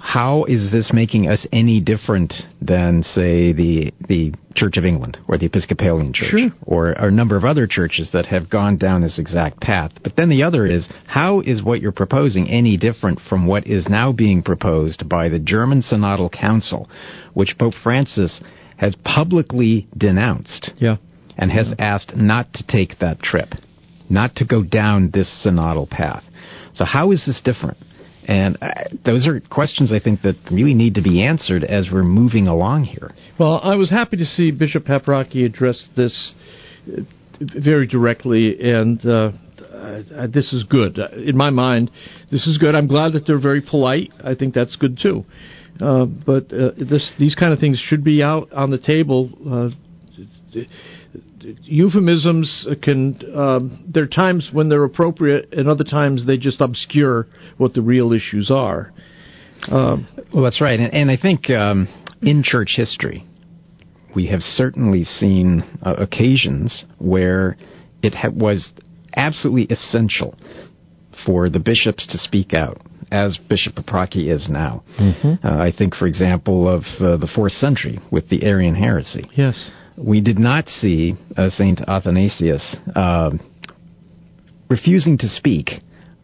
[0.00, 5.36] how is this making us any different than, say, the the Church of England or
[5.36, 6.50] the Episcopalian Church sure.
[6.62, 9.92] or a number of other churches that have gone down this exact path?
[10.02, 13.88] But then the other is how is what you're proposing any different from what is
[13.88, 16.88] now being proposed by the German Synodal Council,
[17.34, 18.40] which Pope Francis
[18.78, 20.96] has publicly denounced yeah.
[21.36, 21.74] and has yeah.
[21.78, 23.50] asked not to take that trip,
[24.10, 26.24] not to go down this synodal path.
[26.74, 27.78] So how is this different?
[28.26, 28.68] And uh,
[29.04, 32.84] those are questions I think that really need to be answered as we're moving along
[32.84, 33.10] here.
[33.38, 36.32] Well, I was happy to see Bishop Paprocki address this
[36.86, 37.02] uh,
[37.40, 39.32] very directly, and uh,
[39.74, 40.98] uh, this is good.
[40.98, 41.90] In my mind,
[42.30, 42.74] this is good.
[42.74, 44.12] I'm glad that they're very polite.
[44.22, 45.24] I think that's good too.
[45.80, 49.72] Uh, but this, these kind of things should be out on the table.
[51.62, 57.26] Euphemisms can um, there are times when they're appropriate and other times they just obscure
[57.56, 58.92] what the real issues are
[59.68, 61.88] um, well that's right and, and i think um,
[62.22, 63.26] in church history
[64.14, 67.56] we have certainly seen uh, occasions where
[68.02, 68.72] it ha- was
[69.16, 70.34] absolutely essential
[71.24, 72.80] for the bishops to speak out
[73.12, 74.84] as Bishop Paprocki is now.
[74.98, 75.46] Mm-hmm.
[75.46, 79.28] Uh, I think, for example, of uh, the fourth century with the Arian heresy.
[79.36, 79.56] Yes
[80.02, 83.30] we did not see uh, Saint Athanasius uh,
[84.68, 85.70] refusing to speak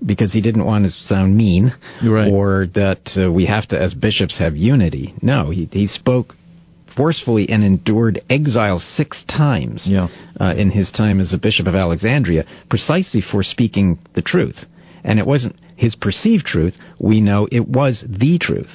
[0.05, 2.31] because he didn't want to sound mean right.
[2.31, 5.15] or that uh, we have to, as bishops, have unity.
[5.23, 6.35] No, he, he spoke
[6.97, 10.09] forcefully and endured exile six times yeah.
[10.41, 14.65] uh, in his time as a bishop of Alexandria, precisely for speaking the truth.
[15.05, 16.75] And it wasn't his perceived truth.
[16.99, 18.71] We know it was the truth.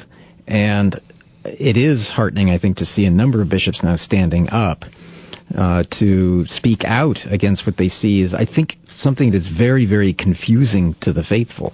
[0.47, 0.99] And
[1.43, 4.83] it is heartening, I think, to see a number of bishops now standing up
[5.57, 10.13] uh, to speak out against what they see as, I think, something that's very, very
[10.13, 11.73] confusing to the faithful.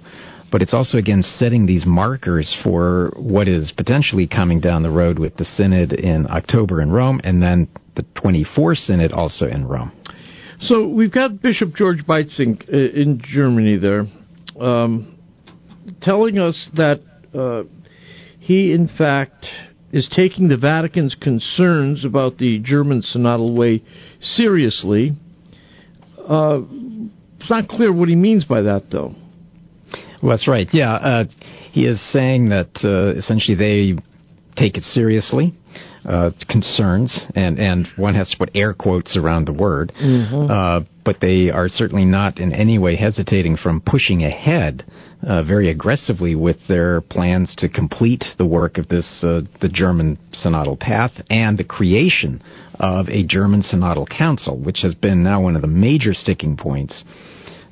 [0.50, 5.18] But it's also, again, setting these markers for what is potentially coming down the road
[5.18, 9.92] with the Synod in October in Rome and then the 24th Synod also in Rome.
[10.62, 14.06] So we've got Bishop George Bätzing uh, in Germany there
[14.60, 15.18] um,
[16.02, 17.00] telling us that
[17.34, 17.62] uh,
[18.48, 19.44] he, in fact,
[19.92, 23.82] is taking the Vatican's concerns about the German synodal way
[24.22, 25.12] seriously.
[26.18, 26.60] Uh,
[27.38, 29.14] it's not clear what he means by that, though.
[30.22, 30.66] Well, that's right.
[30.72, 31.24] Yeah, uh,
[31.72, 34.02] he is saying that uh, essentially they
[34.56, 35.52] take it seriously.
[36.08, 40.50] Uh, concerns, and, and one has to put air quotes around the word, mm-hmm.
[40.50, 44.84] uh, but they are certainly not in any way hesitating from pushing ahead
[45.26, 50.18] uh, very aggressively with their plans to complete the work of this uh, the German
[50.34, 52.42] synodal path and the creation
[52.74, 57.02] of a German synodal council, which has been now one of the major sticking points.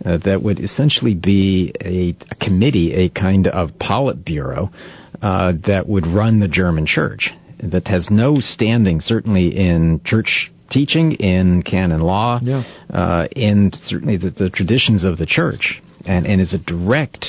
[0.02, 4.72] Uh, that would essentially be a, a, committee, a kind of Politburo
[5.20, 7.28] uh, that would run the German church
[7.62, 12.62] that has no standing, certainly in church teaching, in canon law, yeah.
[12.92, 17.24] uh, in certainly the, the, traditions of the church, and, and is a direct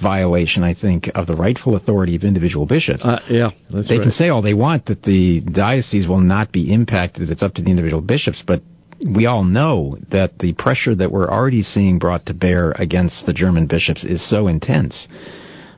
[0.00, 3.00] violation, I think, of the rightful authority of individual bishops.
[3.02, 4.02] Uh, yeah, they right.
[4.02, 7.62] can say all they want that the diocese will not be impacted; it's up to
[7.62, 8.62] the individual bishops, but.
[8.98, 13.34] We all know that the pressure that we're already seeing brought to bear against the
[13.34, 15.06] German bishops is so intense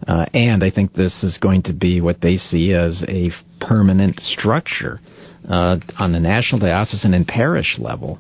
[0.07, 4.21] uh, and I think this is going to be what they see as a permanent
[4.21, 5.01] structure
[5.49, 8.19] uh, on the national, diocesan, and parish level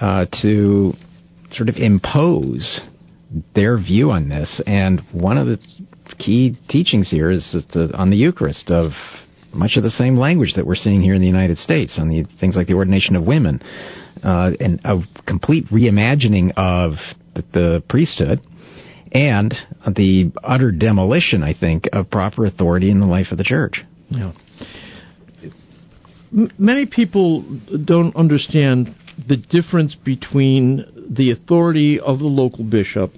[0.00, 0.94] uh, to
[1.52, 2.80] sort of impose
[3.54, 4.60] their view on this.
[4.66, 5.58] And one of the
[6.18, 8.92] key teachings here is the, on the Eucharist of
[9.52, 12.24] much of the same language that we're seeing here in the United States on the
[12.38, 13.60] things like the ordination of women,
[14.22, 16.92] uh, and a complete reimagining of
[17.34, 18.40] the, the priesthood
[19.12, 19.54] and
[19.96, 23.82] the utter demolition, I think, of proper authority in the life of the church.
[24.08, 24.32] Yeah.
[26.32, 27.42] Many people
[27.84, 28.94] don't understand
[29.28, 33.12] the difference between the authority of the local bishop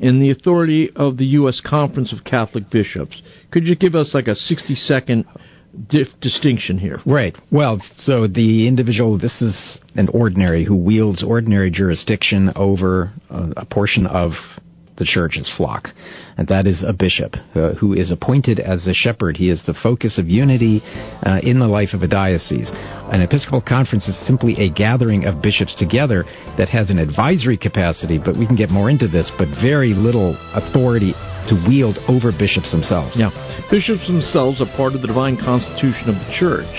[0.00, 1.60] and the authority of the U.S.
[1.64, 3.20] Conference of Catholic Bishops.
[3.50, 5.24] Could you give us like a 60 second
[5.88, 7.00] dif- distinction here?
[7.06, 7.34] Right.
[7.50, 9.56] Well, so the individual, this is
[9.94, 14.32] an ordinary who wields ordinary jurisdiction over uh, a portion of
[14.96, 15.88] the church's flock.
[16.36, 19.36] And that is a bishop uh, who is appointed as a shepherd.
[19.36, 22.70] He is the focus of unity uh, in the life of a diocese.
[22.72, 26.24] An Episcopal conference is simply a gathering of bishops together
[26.58, 30.36] that has an advisory capacity, but we can get more into this, but very little
[30.54, 31.12] authority
[31.48, 33.14] to wield over bishops themselves.
[33.16, 33.30] Yeah.
[33.70, 36.72] Bishops themselves are part of the divine constitution of the church.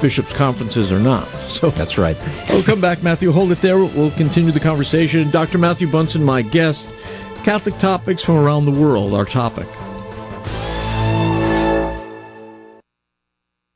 [0.00, 1.28] Bishops' conferences are not.
[1.60, 2.16] So That's right.
[2.48, 3.32] We'll come back, Matthew.
[3.32, 3.76] Hold it there.
[3.76, 5.30] We'll continue the conversation.
[5.32, 5.58] Dr.
[5.58, 6.86] Matthew Bunson, my guest.
[7.44, 9.66] Catholic topics from around the world, our topic.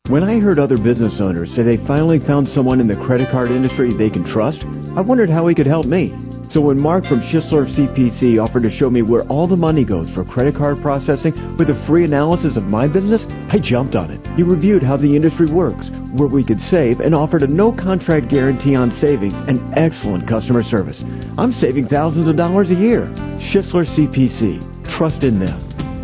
[0.08, 3.50] When I heard other business owners say they finally found someone in the credit card
[3.50, 4.58] industry they can trust,
[4.96, 6.12] I wondered how he could help me.
[6.50, 10.08] So when Mark from Schisler CPC offered to show me where all the money goes
[10.14, 14.24] for credit card processing with a free analysis of my business, I jumped on it.
[14.36, 18.30] He reviewed how the industry works, where we could save, and offered a no contract
[18.30, 21.00] guarantee on savings and excellent customer service.
[21.38, 23.06] I'm saving thousands of dollars a year.
[23.50, 24.96] Schisler CPC.
[24.96, 25.58] Trust in them.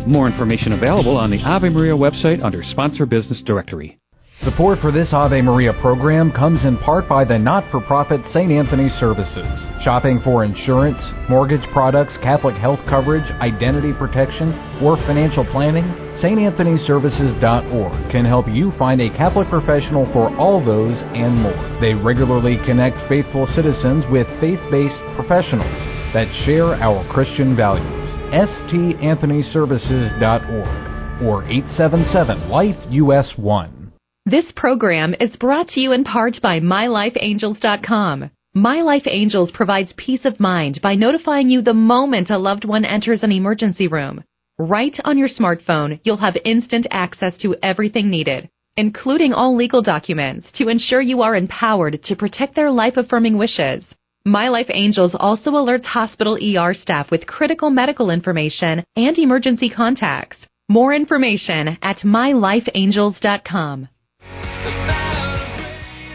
[0.09, 4.00] More information available on the Ave Maria website under Sponsor Business Directory.
[4.43, 8.51] Support for this Ave Maria program comes in part by the not for profit St.
[8.51, 9.45] Anthony Services.
[9.83, 15.83] Shopping for insurance, mortgage products, Catholic health coverage, identity protection, or financial planning?
[16.25, 21.77] StAnthonyServices.org can help you find a Catholic professional for all those and more.
[21.79, 25.69] They regularly connect faithful citizens with faith based professionals
[26.17, 27.85] that share our Christian values.
[28.33, 33.80] StAnthonyServices.org or 877 Life US 1.
[34.27, 38.29] This program is brought to you in part by MyLifeAngels.com.
[38.53, 42.85] My Life Angels provides peace of mind by notifying you the moment a loved one
[42.85, 44.23] enters an emergency room.
[44.59, 48.47] Right on your smartphone, you'll have instant access to everything needed,
[48.77, 53.83] including all legal documents, to ensure you are empowered to protect their life affirming wishes.
[54.23, 60.37] My Life Angels also alerts hospital ER staff with critical medical information and emergency contacts.
[60.69, 63.87] More information at mylifeangels.com.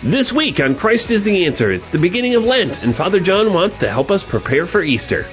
[0.05, 3.55] This week on Christ is the Answer, it's the beginning of Lent, and Father John
[3.55, 5.25] wants to help us prepare for Easter.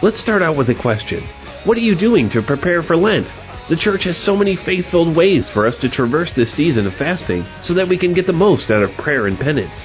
[0.00, 1.28] Let's start out with a question
[1.66, 3.28] What are you doing to prepare for Lent?
[3.68, 6.94] The church has so many faith filled ways for us to traverse this season of
[6.96, 9.76] fasting so that we can get the most out of prayer and penance.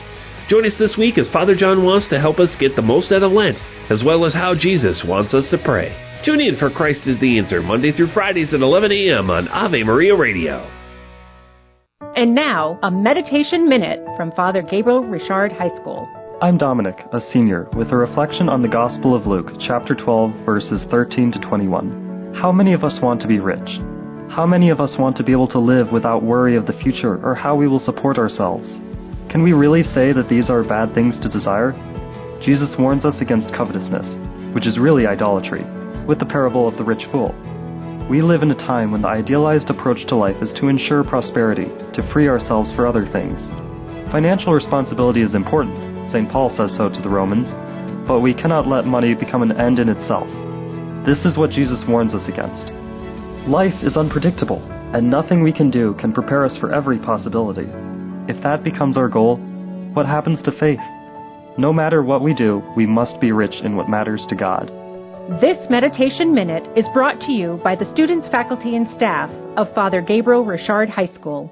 [0.48, 3.22] Join us this week as Father John wants to help us get the most out
[3.22, 3.60] of Lent,
[3.92, 5.92] as well as how Jesus wants us to pray.
[6.24, 9.30] Tune in for Christ is the Answer, Monday through Fridays at 11 a.m.
[9.30, 10.83] on Ave Maria Radio.
[12.12, 16.08] And now, a meditation minute from Father Gabriel Richard High School.
[16.42, 20.86] I'm Dominic, a senior, with a reflection on the Gospel of Luke, chapter 12, verses
[20.92, 22.36] 13 to 21.
[22.40, 23.68] How many of us want to be rich?
[24.30, 27.20] How many of us want to be able to live without worry of the future
[27.26, 28.68] or how we will support ourselves?
[29.32, 31.72] Can we really say that these are bad things to desire?
[32.46, 35.66] Jesus warns us against covetousness, which is really idolatry,
[36.06, 37.34] with the parable of the rich fool.
[38.14, 41.66] We live in a time when the idealized approach to life is to ensure prosperity,
[41.66, 43.42] to free ourselves for other things.
[44.12, 46.30] Financial responsibility is important, St.
[46.30, 47.50] Paul says so to the Romans,
[48.08, 50.28] but we cannot let money become an end in itself.
[51.08, 52.70] This is what Jesus warns us against.
[53.50, 54.62] Life is unpredictable,
[54.94, 57.66] and nothing we can do can prepare us for every possibility.
[58.30, 59.38] If that becomes our goal,
[59.96, 60.86] what happens to faith?
[61.58, 64.70] No matter what we do, we must be rich in what matters to God.
[65.30, 70.02] This Meditation Minute is brought to you by the students, faculty, and staff of Father
[70.02, 71.50] Gabriel Richard High School.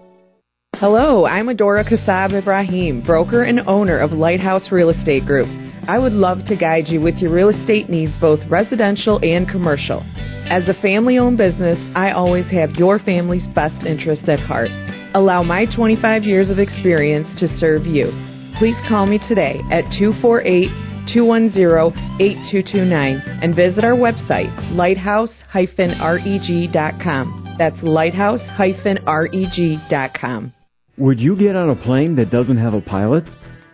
[0.76, 5.48] Hello, I'm Adora Kasab Ibrahim, broker and owner of Lighthouse Real Estate Group.
[5.88, 10.04] I would love to guide you with your real estate needs, both residential and commercial.
[10.50, 14.70] As a family owned business, I always have your family's best interests at heart.
[15.14, 18.12] Allow my 25 years of experience to serve you.
[18.60, 27.56] Please call me today at 248 210-8229 and visit our website, lighthouse-reg.com.
[27.58, 30.54] That's lighthouse-reg.com.
[30.98, 33.24] Would you get on a plane that doesn't have a pilot?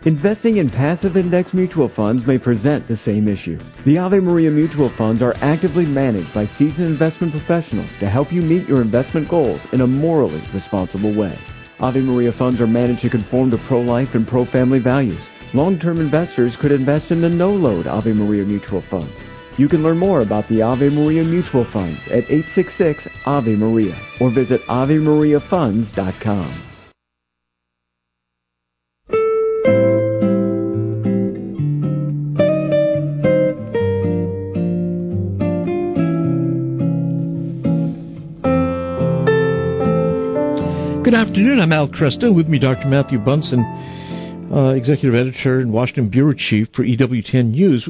[0.05, 3.59] Investing in passive index mutual funds may present the same issue.
[3.85, 8.41] The Ave Maria mutual funds are actively managed by seasoned investment professionals to help you
[8.41, 11.37] meet your investment goals in a morally responsible way.
[11.79, 15.19] Ave Maria funds are managed to conform to pro-life and pro-family values.
[15.53, 19.13] Long-term investors could invest in the no-load Ave Maria mutual funds.
[19.57, 24.29] You can learn more about the Ave Maria mutual funds at 866 Ave Maria or
[24.31, 26.63] visit AveMariaFunds.com.
[41.03, 41.61] Good afternoon.
[41.61, 42.35] I'm Al Kresta.
[42.35, 42.85] With me, Dr.
[42.89, 43.63] Matthew Bunson,
[44.51, 47.87] uh, executive editor and Washington bureau chief for EWTN News,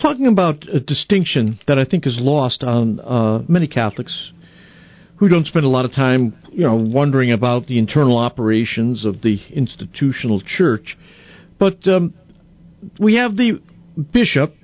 [0.00, 4.32] talking about a distinction that I think is lost on uh, many Catholics
[5.16, 9.22] who don't spend a lot of time, you know, wondering about the internal operations of
[9.22, 10.96] the institutional church.
[11.58, 12.12] But um,
[12.98, 13.62] we have the
[14.12, 14.54] bishop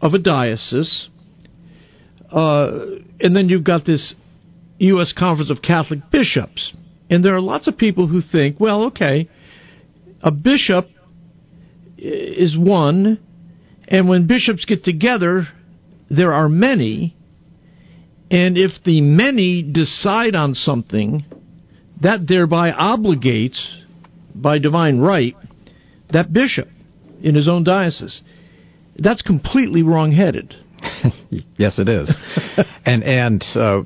[0.00, 1.08] of a diocese,
[2.32, 2.70] uh,
[3.20, 4.14] and then you've got this
[4.78, 5.12] U.S.
[5.16, 6.72] Conference of Catholic Bishops.
[7.08, 9.28] And there are lots of people who think, well, okay,
[10.24, 10.88] a bishop
[11.98, 13.20] is one,
[13.86, 15.46] and when bishops get together,
[16.10, 17.14] there are many,
[18.30, 21.24] and if the many decide on something,
[22.02, 23.58] that thereby obligates,
[24.34, 25.36] by divine right,
[26.10, 26.68] that bishop
[27.22, 28.20] in his own diocese.
[28.96, 30.54] That's completely wrong-headed.
[31.56, 32.14] yes, it is.
[32.86, 33.82] and and uh,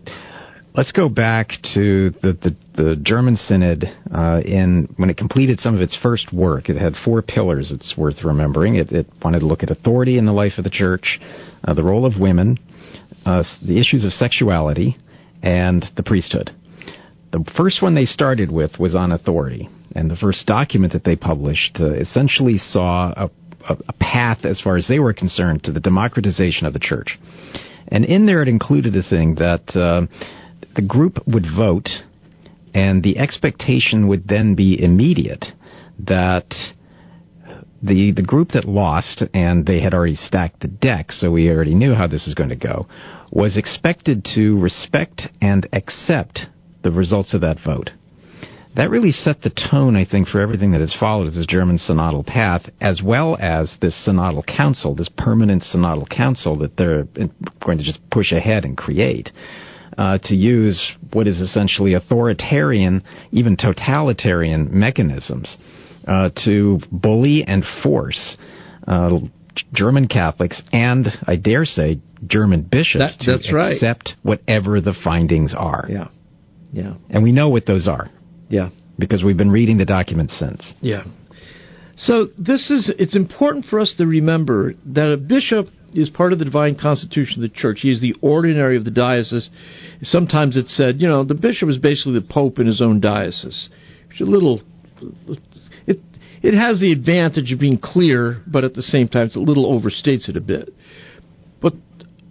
[0.78, 5.74] let's go back to the the, the German Synod uh, in when it completed some
[5.74, 6.68] of its first work.
[6.68, 7.72] It had four pillars.
[7.72, 8.76] It's worth remembering.
[8.76, 11.18] It, it wanted to look at authority in the life of the church,
[11.64, 12.58] uh, the role of women,
[13.26, 14.96] uh, the issues of sexuality,
[15.42, 16.52] and the priesthood.
[17.32, 21.16] The first one they started with was on authority, and the first document that they
[21.16, 23.30] published uh, essentially saw a,
[23.68, 27.18] a, a path, as far as they were concerned, to the democratization of the church.
[27.88, 30.06] And in there, it included a thing that uh,
[30.78, 31.88] the group would vote,
[32.72, 35.44] and the expectation would then be immediate
[35.98, 36.54] that
[37.82, 41.74] the the group that lost, and they had already stacked the deck, so we already
[41.74, 42.86] knew how this is going to go,
[43.32, 46.42] was expected to respect and accept
[46.84, 47.90] the results of that vote.
[48.76, 52.24] That really set the tone, I think, for everything that has followed this German synodal
[52.24, 57.26] path, as well as this synodal council, this permanent synodal council that they're uh,
[57.66, 59.30] going to just push ahead and create.
[59.98, 60.80] Uh, to use
[61.12, 65.56] what is essentially authoritarian, even totalitarian mechanisms
[66.06, 68.36] uh, to bully and force
[68.86, 69.18] uh,
[69.72, 73.72] German Catholics and, I dare say, German bishops that, to right.
[73.72, 75.86] accept whatever the findings are.
[75.90, 76.08] Yeah.
[76.72, 76.94] Yeah.
[77.10, 78.08] And we know what those are.
[78.48, 78.70] Yeah.
[79.00, 80.74] Because we've been reading the documents since.
[80.80, 81.04] Yeah.
[81.96, 86.38] So this is it's important for us to remember that a bishop is part of
[86.38, 87.78] the divine constitution of the church.
[87.80, 89.48] He is the ordinary of the diocese.
[90.02, 93.68] Sometimes it's said, you know, the bishop is basically the pope in his own diocese.
[94.20, 94.62] A little
[95.86, 96.00] it
[96.42, 99.66] it has the advantage of being clear, but at the same time, it's a little
[99.66, 100.74] overstates it a bit.
[101.60, 101.74] But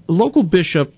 [0.08, 0.94] local bishop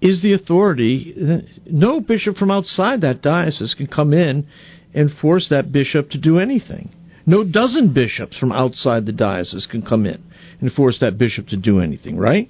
[0.00, 1.44] is the authority.
[1.66, 4.46] No bishop from outside that diocese can come in
[4.94, 6.90] and force that bishop to do anything.
[7.26, 10.22] No dozen bishops from outside the diocese can come in
[10.60, 12.48] and force that bishop to do anything, right?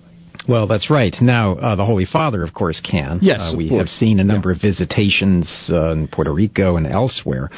[0.48, 1.14] Well, that's right.
[1.20, 3.18] Now, uh, the Holy Father, of course, can.
[3.22, 4.56] Yes, uh, we have seen a number yeah.
[4.56, 7.50] of visitations uh, in Puerto Rico and elsewhere.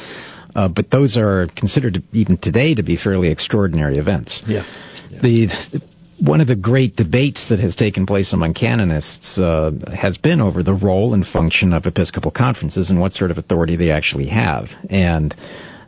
[0.55, 4.41] Uh, but those are considered to, even today to be fairly extraordinary events.
[4.47, 4.63] Yeah.
[5.09, 5.21] yeah.
[5.21, 5.81] The
[6.21, 10.63] one of the great debates that has taken place among canonists uh, has been over
[10.63, 14.65] the role and function of episcopal conferences and what sort of authority they actually have.
[14.89, 15.33] And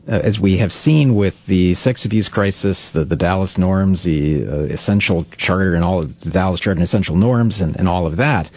[0.07, 4.45] uh, as we have seen with the sex abuse crisis, the, the Dallas norms, the
[4.45, 8.07] uh, essential charter and all of the Dallas charter and essential norms and, and all
[8.07, 8.49] of that,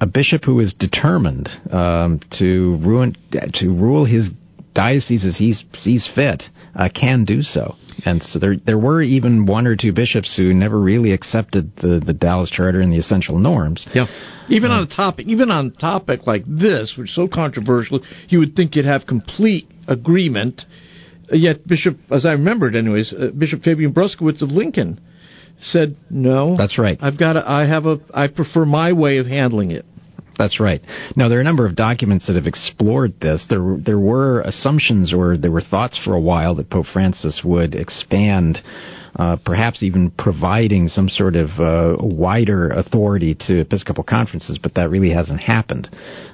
[0.00, 4.30] a bishop who is determined um, to ruin to rule his
[4.74, 6.42] diocese as he sees fit
[6.74, 7.76] uh, can do so.
[8.04, 12.02] And so there there were even one or two bishops who never really accepted the,
[12.04, 13.86] the Dallas Charter and the essential norms.
[13.94, 14.06] Yeah.
[14.48, 18.00] Even uh, on a topic even on a topic like this, which is so controversial,
[18.28, 20.62] you would think you'd have complete agreement.
[21.30, 25.00] Yet Bishop, as I remembered, anyways, uh, Bishop Fabian Bruskewitz of Lincoln
[25.60, 26.98] said, "No, that's right.
[27.00, 27.36] I've got.
[27.36, 27.98] A, I have a.
[28.12, 29.86] I prefer my way of handling it."
[30.38, 30.80] That's right.
[31.16, 33.44] Now there are a number of documents that have explored this.
[33.48, 37.74] There there were assumptions or there were thoughts for a while that Pope Francis would
[37.74, 38.58] expand
[39.16, 44.90] uh, perhaps even providing some sort of uh, wider authority to Episcopal conferences, but that
[44.90, 45.88] really hasn't happened.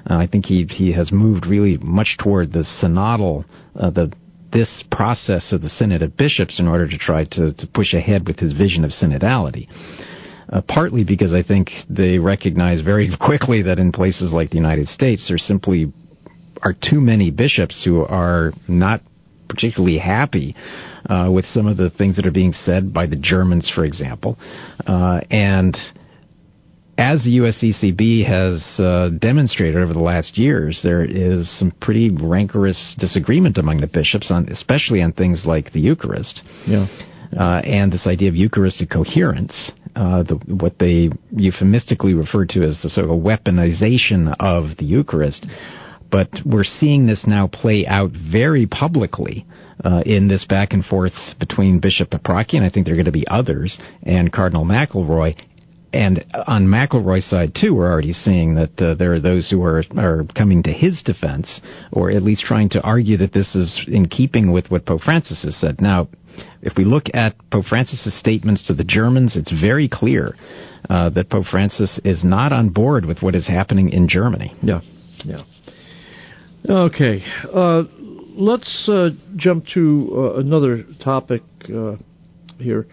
[0.09, 4.11] Uh, I think he he has moved really much toward the synodal uh, the
[4.51, 8.27] this process of the Synod of Bishops in order to try to, to push ahead
[8.27, 9.67] with his vision of synodality
[10.51, 14.87] uh, partly because I think they recognize very quickly that in places like the United
[14.87, 15.91] States, there simply
[16.61, 19.01] are too many bishops who are not
[19.49, 20.55] particularly happy
[21.09, 24.37] uh, with some of the things that are being said by the Germans, for example,
[24.87, 25.75] uh, and
[26.99, 32.93] as the USCCB has uh, demonstrated over the last years, there is some pretty rancorous
[32.99, 36.41] disagreement among the bishops, on, especially on things like the Eucharist.
[36.67, 36.87] Yeah.
[37.39, 42.77] Uh, and this idea of Eucharistic coherence, uh, the, what they euphemistically refer to as
[42.83, 45.45] the sort of weaponization of the Eucharist,
[46.11, 49.45] but we're seeing this now play out very publicly
[49.83, 53.05] uh, in this back and forth between Bishop Paprocki, and I think there are going
[53.05, 55.35] to be others, and Cardinal McElroy.
[55.91, 59.83] And on McElroy's side too, we're already seeing that uh, there are those who are
[59.97, 64.07] are coming to his defense, or at least trying to argue that this is in
[64.07, 65.81] keeping with what Pope Francis has said.
[65.81, 66.07] Now,
[66.61, 70.35] if we look at Pope Francis's statements to the Germans, it's very clear
[70.89, 74.53] uh, that Pope Francis is not on board with what is happening in Germany.
[74.61, 74.81] Yeah,
[75.23, 75.43] yeah.
[76.67, 77.23] Okay,
[77.55, 77.83] uh,
[78.35, 81.41] let's uh, jump to uh, another topic
[81.73, 81.95] uh,
[82.57, 82.85] here.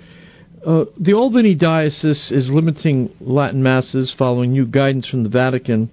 [0.65, 5.91] Uh, the Albany Diocese is limiting Latin masses following new guidance from the Vatican.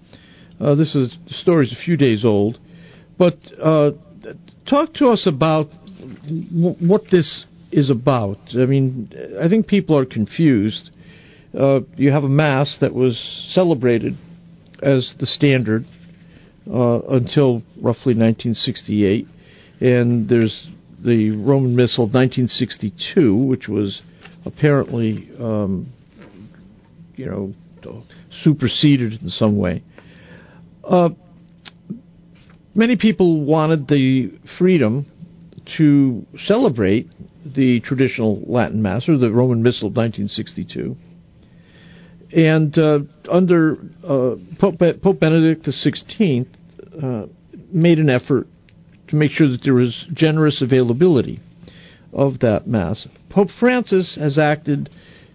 [0.59, 2.59] this is the story's a few days old,
[3.17, 3.39] but
[4.69, 5.67] talk to us about
[6.25, 8.37] w- what this is about.
[8.53, 9.11] I mean,
[9.41, 10.91] I think people are confused.
[11.59, 13.19] Uh, you have a mass that was
[13.51, 14.15] celebrated
[14.83, 15.85] as the standard
[16.71, 19.27] uh, until roughly 1968,
[19.81, 20.67] and there's
[21.03, 24.01] the Roman Missal of 1962, which was
[24.45, 25.91] apparently, um,
[27.15, 27.53] you know,
[28.43, 29.83] superseded in some way.
[30.83, 31.09] Uh,
[32.73, 35.05] many people wanted the freedom
[35.77, 37.09] to celebrate
[37.45, 40.95] the traditional Latin Mass or the Roman Missal of 1962.
[42.35, 42.99] And uh,
[43.31, 46.47] under uh, Pope, Pope, Benedict XVI
[47.01, 47.27] uh,
[47.71, 48.47] made an effort
[49.09, 51.39] to make sure that there was generous availability
[52.11, 53.07] of that Mass.
[53.29, 54.89] Pope Francis has acted,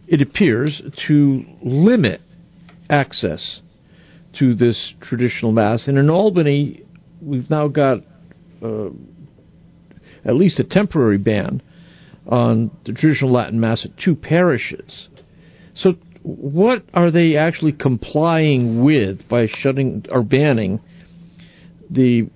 [0.08, 2.20] it appears, to limit
[2.90, 3.60] access
[4.38, 5.86] to this traditional Mass.
[5.86, 6.82] And in Albany,
[7.22, 7.98] we've now got
[8.62, 8.88] uh,
[10.24, 11.62] at least a temporary ban
[12.26, 15.08] on the traditional Latin Mass at two parishes.
[15.74, 15.94] So,
[16.28, 20.78] what are they actually complying with by shutting or banning
[21.90, 22.28] the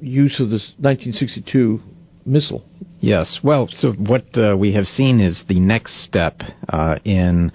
[0.00, 1.80] use of this 1962
[2.26, 2.62] missal?
[3.00, 3.38] Yes.
[3.42, 7.50] Well, so what uh, we have seen is the next step uh, in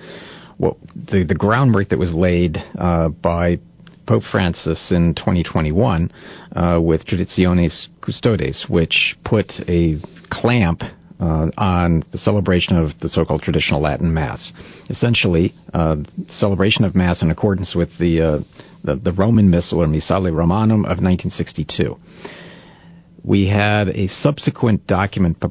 [0.57, 3.59] what the, the groundwork that was laid uh, by
[4.07, 6.11] Pope Francis in 2021
[6.55, 9.97] uh, with Traditionis Custodes, which put a
[10.31, 10.81] clamp
[11.23, 14.51] uh, on the celebration of the so-called traditional Latin Mass.
[14.89, 15.95] Essentially, uh,
[16.27, 18.39] celebration of Mass in accordance with the, uh,
[18.83, 21.97] the, the Roman Missal or Missale Romanum of 1962.
[23.23, 25.41] We had a subsequent document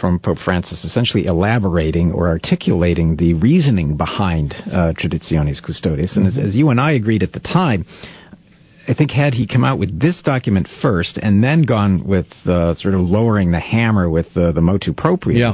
[0.00, 6.16] from Pope Francis essentially elaborating or articulating the reasoning behind uh, Traditionis Custodes.
[6.16, 7.86] And as, as you and I agreed at the time,
[8.90, 12.74] I think had he come out with this document first and then gone with uh,
[12.74, 15.52] sort of lowering the hammer with uh, the motu proprio, yeah.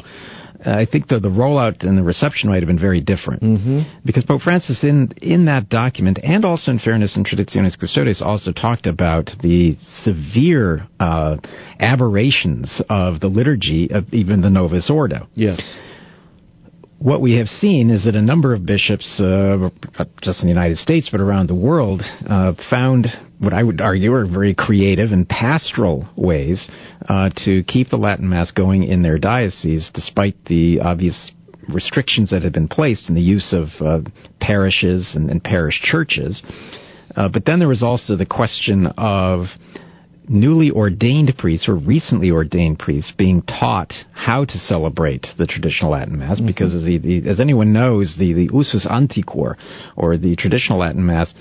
[0.65, 3.43] I think the, the rollout and the reception might have been very different.
[3.43, 4.01] Mm-hmm.
[4.07, 8.53] Because Pope Francis, in, in that document, and also in Fairness and Traditionis Custodes, also
[8.53, 11.37] talked about the severe uh,
[11.79, 15.29] aberrations of the liturgy of even the Novus Ordo.
[15.35, 15.61] Yes
[16.99, 19.69] what we have seen is that a number of bishops, uh,
[20.23, 23.07] just in the United States but around the world, uh, found
[23.39, 26.69] what I would argue are very creative and pastoral ways
[27.09, 31.31] uh, to keep the Latin Mass going in their diocese, despite the obvious
[31.69, 34.01] restrictions that have been placed in the use of uh,
[34.41, 36.43] parishes and, and, parish churches.
[37.17, 39.47] Uh, but then there was also the question of
[40.29, 46.19] newly ordained priests or recently ordained priests being taught how to celebrate the traditional Latin
[46.19, 46.47] Mass mm-hmm.
[46.47, 49.57] because, as, the, the, as, anyone knows, the, the usus antiquior,
[49.97, 51.33] or the traditional Latin Mass,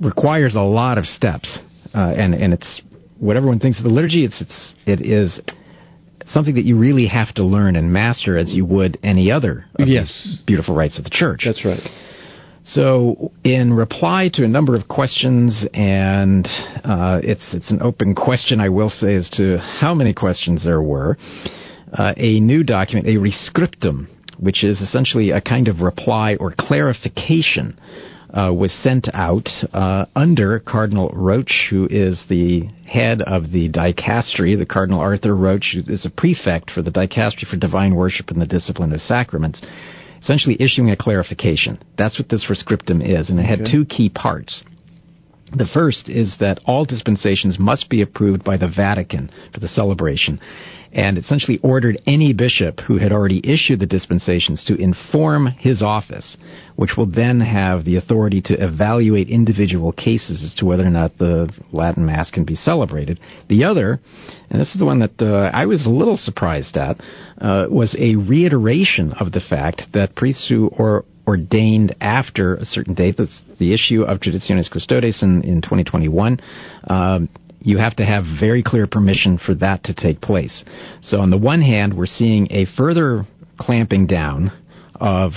[0.00, 1.58] requires a lot of steps.
[1.94, 2.80] Uh, and, and it's
[3.18, 5.40] what everyone thinks of the liturgy, it's, it's, it is
[6.28, 10.42] something that you really have to learn and master as you would any other yes.
[10.46, 11.42] beautiful rites of the church.
[11.44, 11.80] That's right.
[12.64, 16.46] So, in reply to a number of questions, and
[16.84, 20.82] uh, it's it's an open question, I will say, as to how many questions there
[20.82, 21.16] were.
[21.92, 24.06] Uh, a new document, a rescriptum,
[24.38, 27.76] which is essentially a kind of reply or clarification,
[28.36, 34.58] uh, was sent out uh, under Cardinal Roche, who is the head of the dicastery.
[34.58, 38.46] The Cardinal Arthur Roche is a prefect for the dicastery for divine worship and the
[38.46, 39.60] discipline of sacraments
[40.22, 41.82] essentially issuing a clarification.
[41.96, 44.62] That's what this rescriptum is, and it had two key parts.
[45.56, 50.38] The first is that all dispensations must be approved by the Vatican for the celebration,
[50.92, 56.36] and essentially ordered any bishop who had already issued the dispensations to inform his office,
[56.76, 61.16] which will then have the authority to evaluate individual cases as to whether or not
[61.18, 63.20] the Latin Mass can be celebrated.
[63.48, 64.00] The other,
[64.50, 67.00] and this is the one that uh, I was a little surprised at,
[67.40, 72.94] uh, was a reiteration of the fact that priests who are ordained after a certain
[72.94, 76.40] date, that's the issue of Traditionis Custodes in, in 2021,
[76.88, 77.28] um,
[77.60, 80.64] you have to have very clear permission for that to take place.
[81.02, 83.24] So, on the one hand, we're seeing a further
[83.58, 84.52] clamping down
[84.94, 85.32] of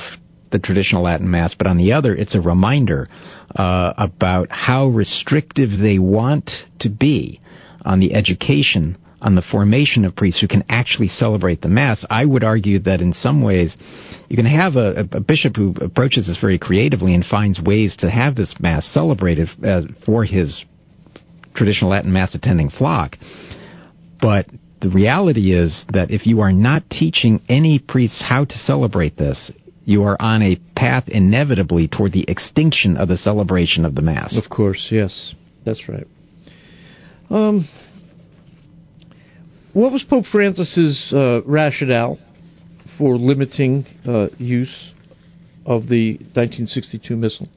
[0.51, 3.09] the traditional Latin Mass, but on the other, it's a reminder
[3.55, 6.49] uh, about how restrictive they want
[6.79, 7.41] to be
[7.83, 12.05] on the education, on the formation of priests who can actually celebrate the Mass.
[12.09, 13.75] I would argue that in some ways,
[14.29, 18.09] you can have a, a bishop who approaches this very creatively and finds ways to
[18.09, 20.63] have this Mass celebrated uh, for his
[21.55, 23.17] traditional Latin Mass attending flock.
[24.21, 24.47] But
[24.81, 29.51] the reality is that if you are not teaching any priests how to celebrate this,
[29.85, 34.37] you are on a path inevitably toward the extinction of the celebration of the Mass.
[34.37, 35.33] Of course, yes.
[35.65, 36.07] That's right.
[37.29, 37.67] Um,
[39.73, 42.19] what was Pope Francis's uh, rationale
[42.97, 44.91] for limiting uh, use
[45.65, 47.47] of the 1962 missal?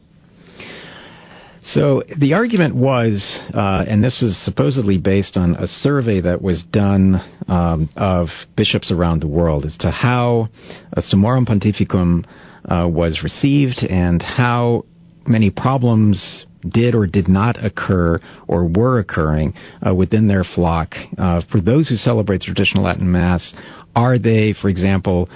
[1.72, 6.62] So the argument was, uh, and this is supposedly based on a survey that was
[6.70, 7.16] done
[7.48, 10.48] um, of bishops around the world, as to how
[10.92, 12.24] a Summorum Pontificum
[12.64, 14.84] uh, was received and how
[15.26, 19.54] many problems did or did not occur or were occurring
[19.86, 20.94] uh, within their flock.
[21.18, 23.54] Uh, for those who celebrate traditional Latin Mass,
[23.94, 25.28] are they, for example,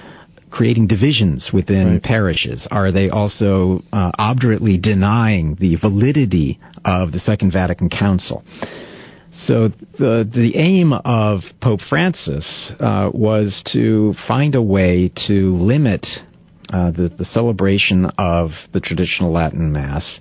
[0.51, 2.03] creating divisions within right.
[2.03, 2.67] parishes?
[2.69, 8.43] Are they also uh, obdurately denying the validity of the Second Vatican Council?
[9.47, 16.05] So the the aim of Pope Francis uh, was to find a way to limit
[16.71, 20.19] uh, the the celebration of the traditional Latin Mass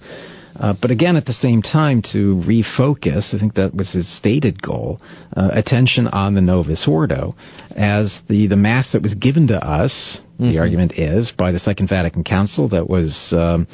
[0.61, 4.61] uh, but again, at the same time, to refocus, I think that was his stated
[4.61, 5.00] goal,
[5.34, 7.34] uh, attention on the Novus Ordo
[7.74, 10.50] as the, the Mass that was given to us, mm-hmm.
[10.50, 13.66] the argument is, by the Second Vatican Council that was um,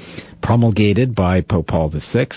[0.42, 2.28] promulgated by Pope Paul VI.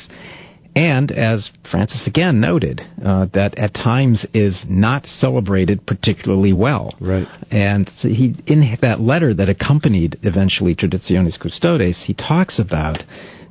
[0.76, 6.95] And as Francis again noted, uh, that at times is not celebrated particularly well.
[7.02, 7.28] Right.
[7.52, 13.00] And so he, in that letter that accompanied eventually Traditionis Custodes, he talks about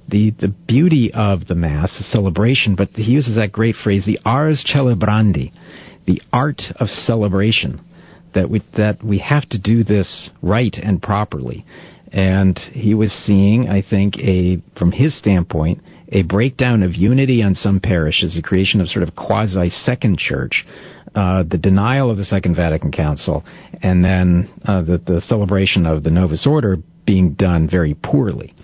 [0.08, 4.18] the, the beauty of the Mass, the celebration, but he uses that great phrase, the
[4.24, 5.52] ars celebrandi,
[6.06, 7.84] the art of celebration,
[8.34, 11.64] that we, that we have to do this right and properly.
[12.10, 17.54] And he was seeing, I think, a, from his standpoint, a breakdown of unity on
[17.54, 20.64] some parishes, the creation of sort of quasi second church,
[21.14, 23.44] uh, the denial of the Second Vatican Council,
[23.82, 28.54] and then uh, the, the celebration of the Novus Ordo being done very poorly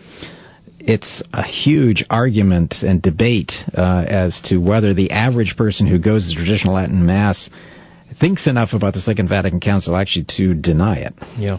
[0.87, 6.29] it's a huge argument and debate uh, as to whether the average person who goes
[6.29, 7.49] to traditional Latin Mass
[8.21, 11.15] thinks enough about the Second Vatican Council actually to deny it.
[11.39, 11.57] Yeah,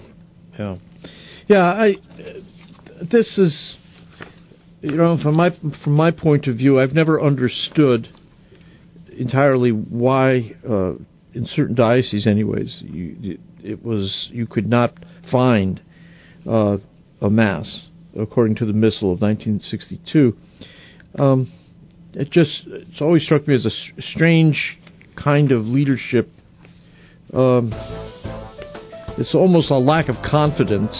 [0.59, 0.75] yeah,
[1.47, 1.63] yeah.
[1.63, 1.95] I
[3.11, 3.75] this is
[4.81, 5.49] you know from my
[5.83, 8.07] from my point of view, I've never understood
[9.17, 10.93] entirely why uh,
[11.33, 14.93] in certain dioceses, anyways, you, it was you could not
[15.31, 15.81] find
[16.47, 16.77] uh,
[17.21, 17.81] a mass
[18.19, 20.35] according to the missal of 1962.
[21.17, 21.51] Um,
[22.13, 24.77] it just it's always struck me as a strange
[25.21, 26.29] kind of leadership.
[27.33, 27.71] Um,
[29.17, 30.95] it's almost a lack of confidence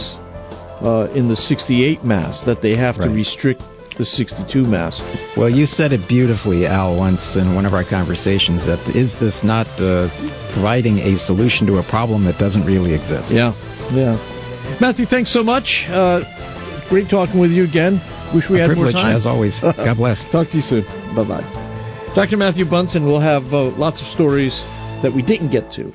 [0.81, 3.07] uh, in the 68 mass that they have right.
[3.07, 3.61] to restrict
[3.97, 4.95] the 62 mass.
[5.37, 8.65] Well, you said it beautifully, Al, once in one of our conversations.
[8.67, 10.11] That is this not uh,
[10.53, 13.31] providing a solution to a problem that doesn't really exist?
[13.31, 13.55] Yeah,
[13.95, 14.19] yeah.
[14.81, 15.63] Matthew, thanks so much.
[15.87, 16.19] Uh,
[16.89, 17.99] Great talking with you again.
[18.33, 19.15] Wish we A had more time.
[19.15, 19.57] as always.
[19.61, 20.23] God bless.
[20.31, 20.83] Talk to you soon.
[21.15, 22.11] Bye bye.
[22.15, 22.37] Dr.
[22.37, 24.53] Matthew Bunson will have uh, lots of stories
[25.03, 25.91] that we didn't get to.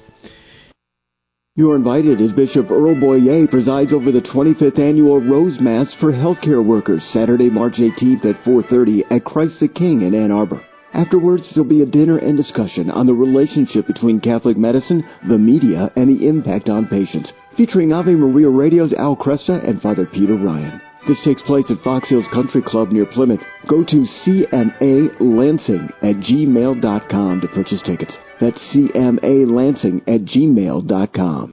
[1.56, 6.12] You are invited as Bishop Earl Boyea presides over the 25th annual Rose Mass for
[6.12, 10.62] healthcare workers Saturday, March 18th at 4:30 at Christ the King in Ann Arbor.
[10.92, 15.90] Afterwards, there'll be a dinner and discussion on the relationship between Catholic medicine, the media,
[15.96, 20.80] and the impact on patients, featuring Ave Maria Radio's Al Kresta and Father Peter Ryan.
[21.06, 23.40] This takes place at Fox Hills Country Club near Plymouth.
[23.68, 28.16] Go to cmalansing at gmail.com to purchase tickets.
[28.40, 31.52] That's cmalansing at gmail.com.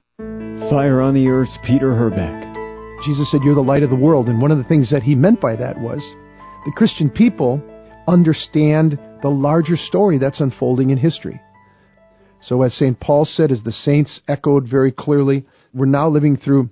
[0.70, 2.56] Fire on the Earth's Peter Herbeck.
[3.04, 4.30] Jesus said, You're the light of the world.
[4.30, 6.00] And one of the things that he meant by that was
[6.64, 7.60] the Christian people
[8.06, 11.38] understand the larger story that's unfolding in history.
[12.40, 12.98] So, as St.
[12.98, 15.44] Paul said, as the saints echoed very clearly,
[15.78, 16.70] we're now living through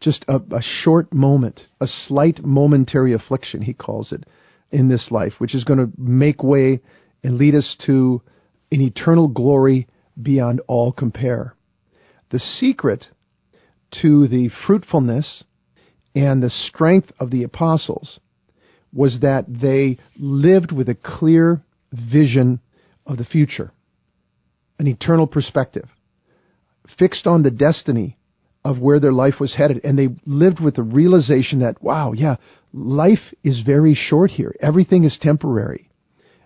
[0.00, 4.24] just a, a, short moment, a slight momentary affliction, he calls it,
[4.70, 6.80] in this life, which is going to make way
[7.24, 8.22] and lead us to
[8.70, 9.88] an eternal glory
[10.20, 11.54] beyond all compare.
[12.30, 13.06] The secret
[14.02, 15.44] to the fruitfulness
[16.14, 18.20] and the strength of the apostles
[18.92, 21.62] was that they lived with a clear
[21.92, 22.60] vision
[23.06, 23.72] of the future,
[24.78, 25.88] an eternal perspective,
[26.98, 28.17] fixed on the destiny
[28.68, 29.80] of where their life was headed.
[29.82, 32.36] And they lived with the realization that, wow, yeah,
[32.74, 34.54] life is very short here.
[34.60, 35.88] Everything is temporary.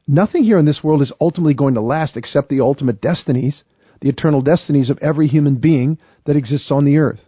[0.06, 3.64] Nothing here in this world is ultimately going to last except the ultimate destinies,
[4.00, 7.18] the eternal destinies of every human being that exists on the earth.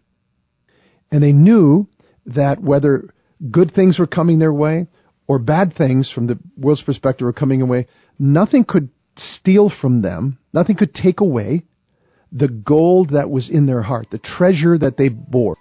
[1.10, 1.88] And they knew
[2.26, 3.12] that whether
[3.50, 4.86] good things were coming their way
[5.26, 10.38] or bad things from the world's perspective were coming away, nothing could steal from them,
[10.52, 11.64] nothing could take away
[12.34, 15.56] the gold that was in their heart, the treasure that they bore.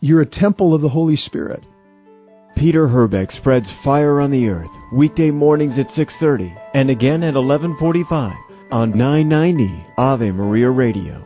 [0.00, 1.66] You're a temple of the Holy Spirit.
[2.56, 8.34] Peter Herbeck spreads fire on the earth weekday mornings at 6:30 and again at 11:45
[8.70, 11.22] on 990 Ave Maria Radio.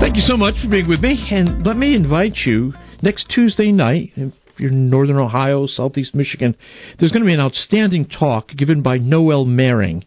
[0.00, 2.72] Thank you so much for being with me, and let me invite you
[3.02, 4.12] next Tuesday night.
[4.56, 6.56] If you're in Northern Ohio, Southeast Michigan,
[6.98, 10.02] there's going to be an outstanding talk given by Noelle Mering.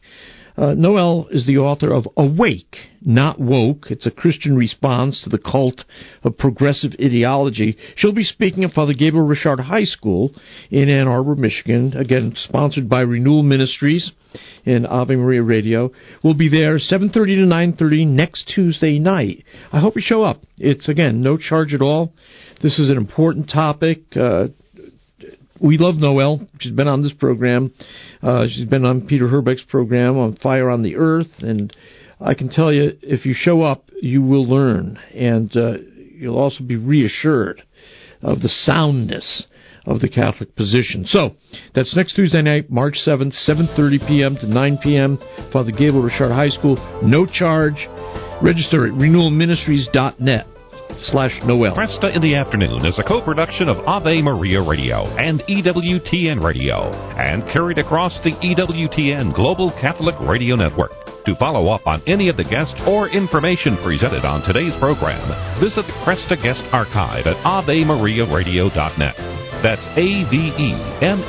[0.57, 3.87] Uh, Noelle is the author of Awake, Not Woke.
[3.89, 5.85] It's a Christian response to the cult
[6.23, 7.77] of progressive ideology.
[7.95, 10.31] She'll be speaking at Father Gabriel Richard High School
[10.69, 11.95] in Ann Arbor, Michigan.
[11.95, 14.11] Again, sponsored by Renewal Ministries
[14.65, 15.91] and Ave Maria Radio.
[16.23, 19.43] We'll be there 7.30 to 9.30 next Tuesday night.
[19.71, 20.43] I hope you show up.
[20.57, 22.13] It's, again, no charge at all.
[22.61, 24.03] This is an important topic.
[24.15, 24.47] Uh,
[25.61, 26.47] we love Noelle.
[26.59, 27.73] She's been on this program.
[28.21, 31.75] Uh, she's been on Peter Herbeck's program on Fire on the Earth, and
[32.19, 35.73] I can tell you, if you show up, you will learn, and uh,
[36.13, 37.63] you'll also be reassured
[38.21, 39.45] of the soundness
[39.85, 41.05] of the Catholic position.
[41.07, 41.35] So
[41.73, 44.35] that's next Tuesday night, March seventh, seven thirty p.m.
[44.35, 45.17] to nine p.m.
[45.51, 47.87] Father Gabriel Richard High School, no charge.
[48.41, 50.58] Register at renewalministries.net
[51.11, 51.75] slash Noel.
[51.75, 57.43] Kresta in the Afternoon is a co-production of Ave Maria Radio and EWTN Radio and
[57.51, 60.91] carried across the EWTN Global Catholic Radio Network.
[61.25, 65.21] To follow up on any of the guests or information presented on today's program,
[65.61, 69.15] visit the Kresta Guest Archive at AveMariaRadio.net.
[69.61, 71.19] That's A-V-E-M-A-R-I-A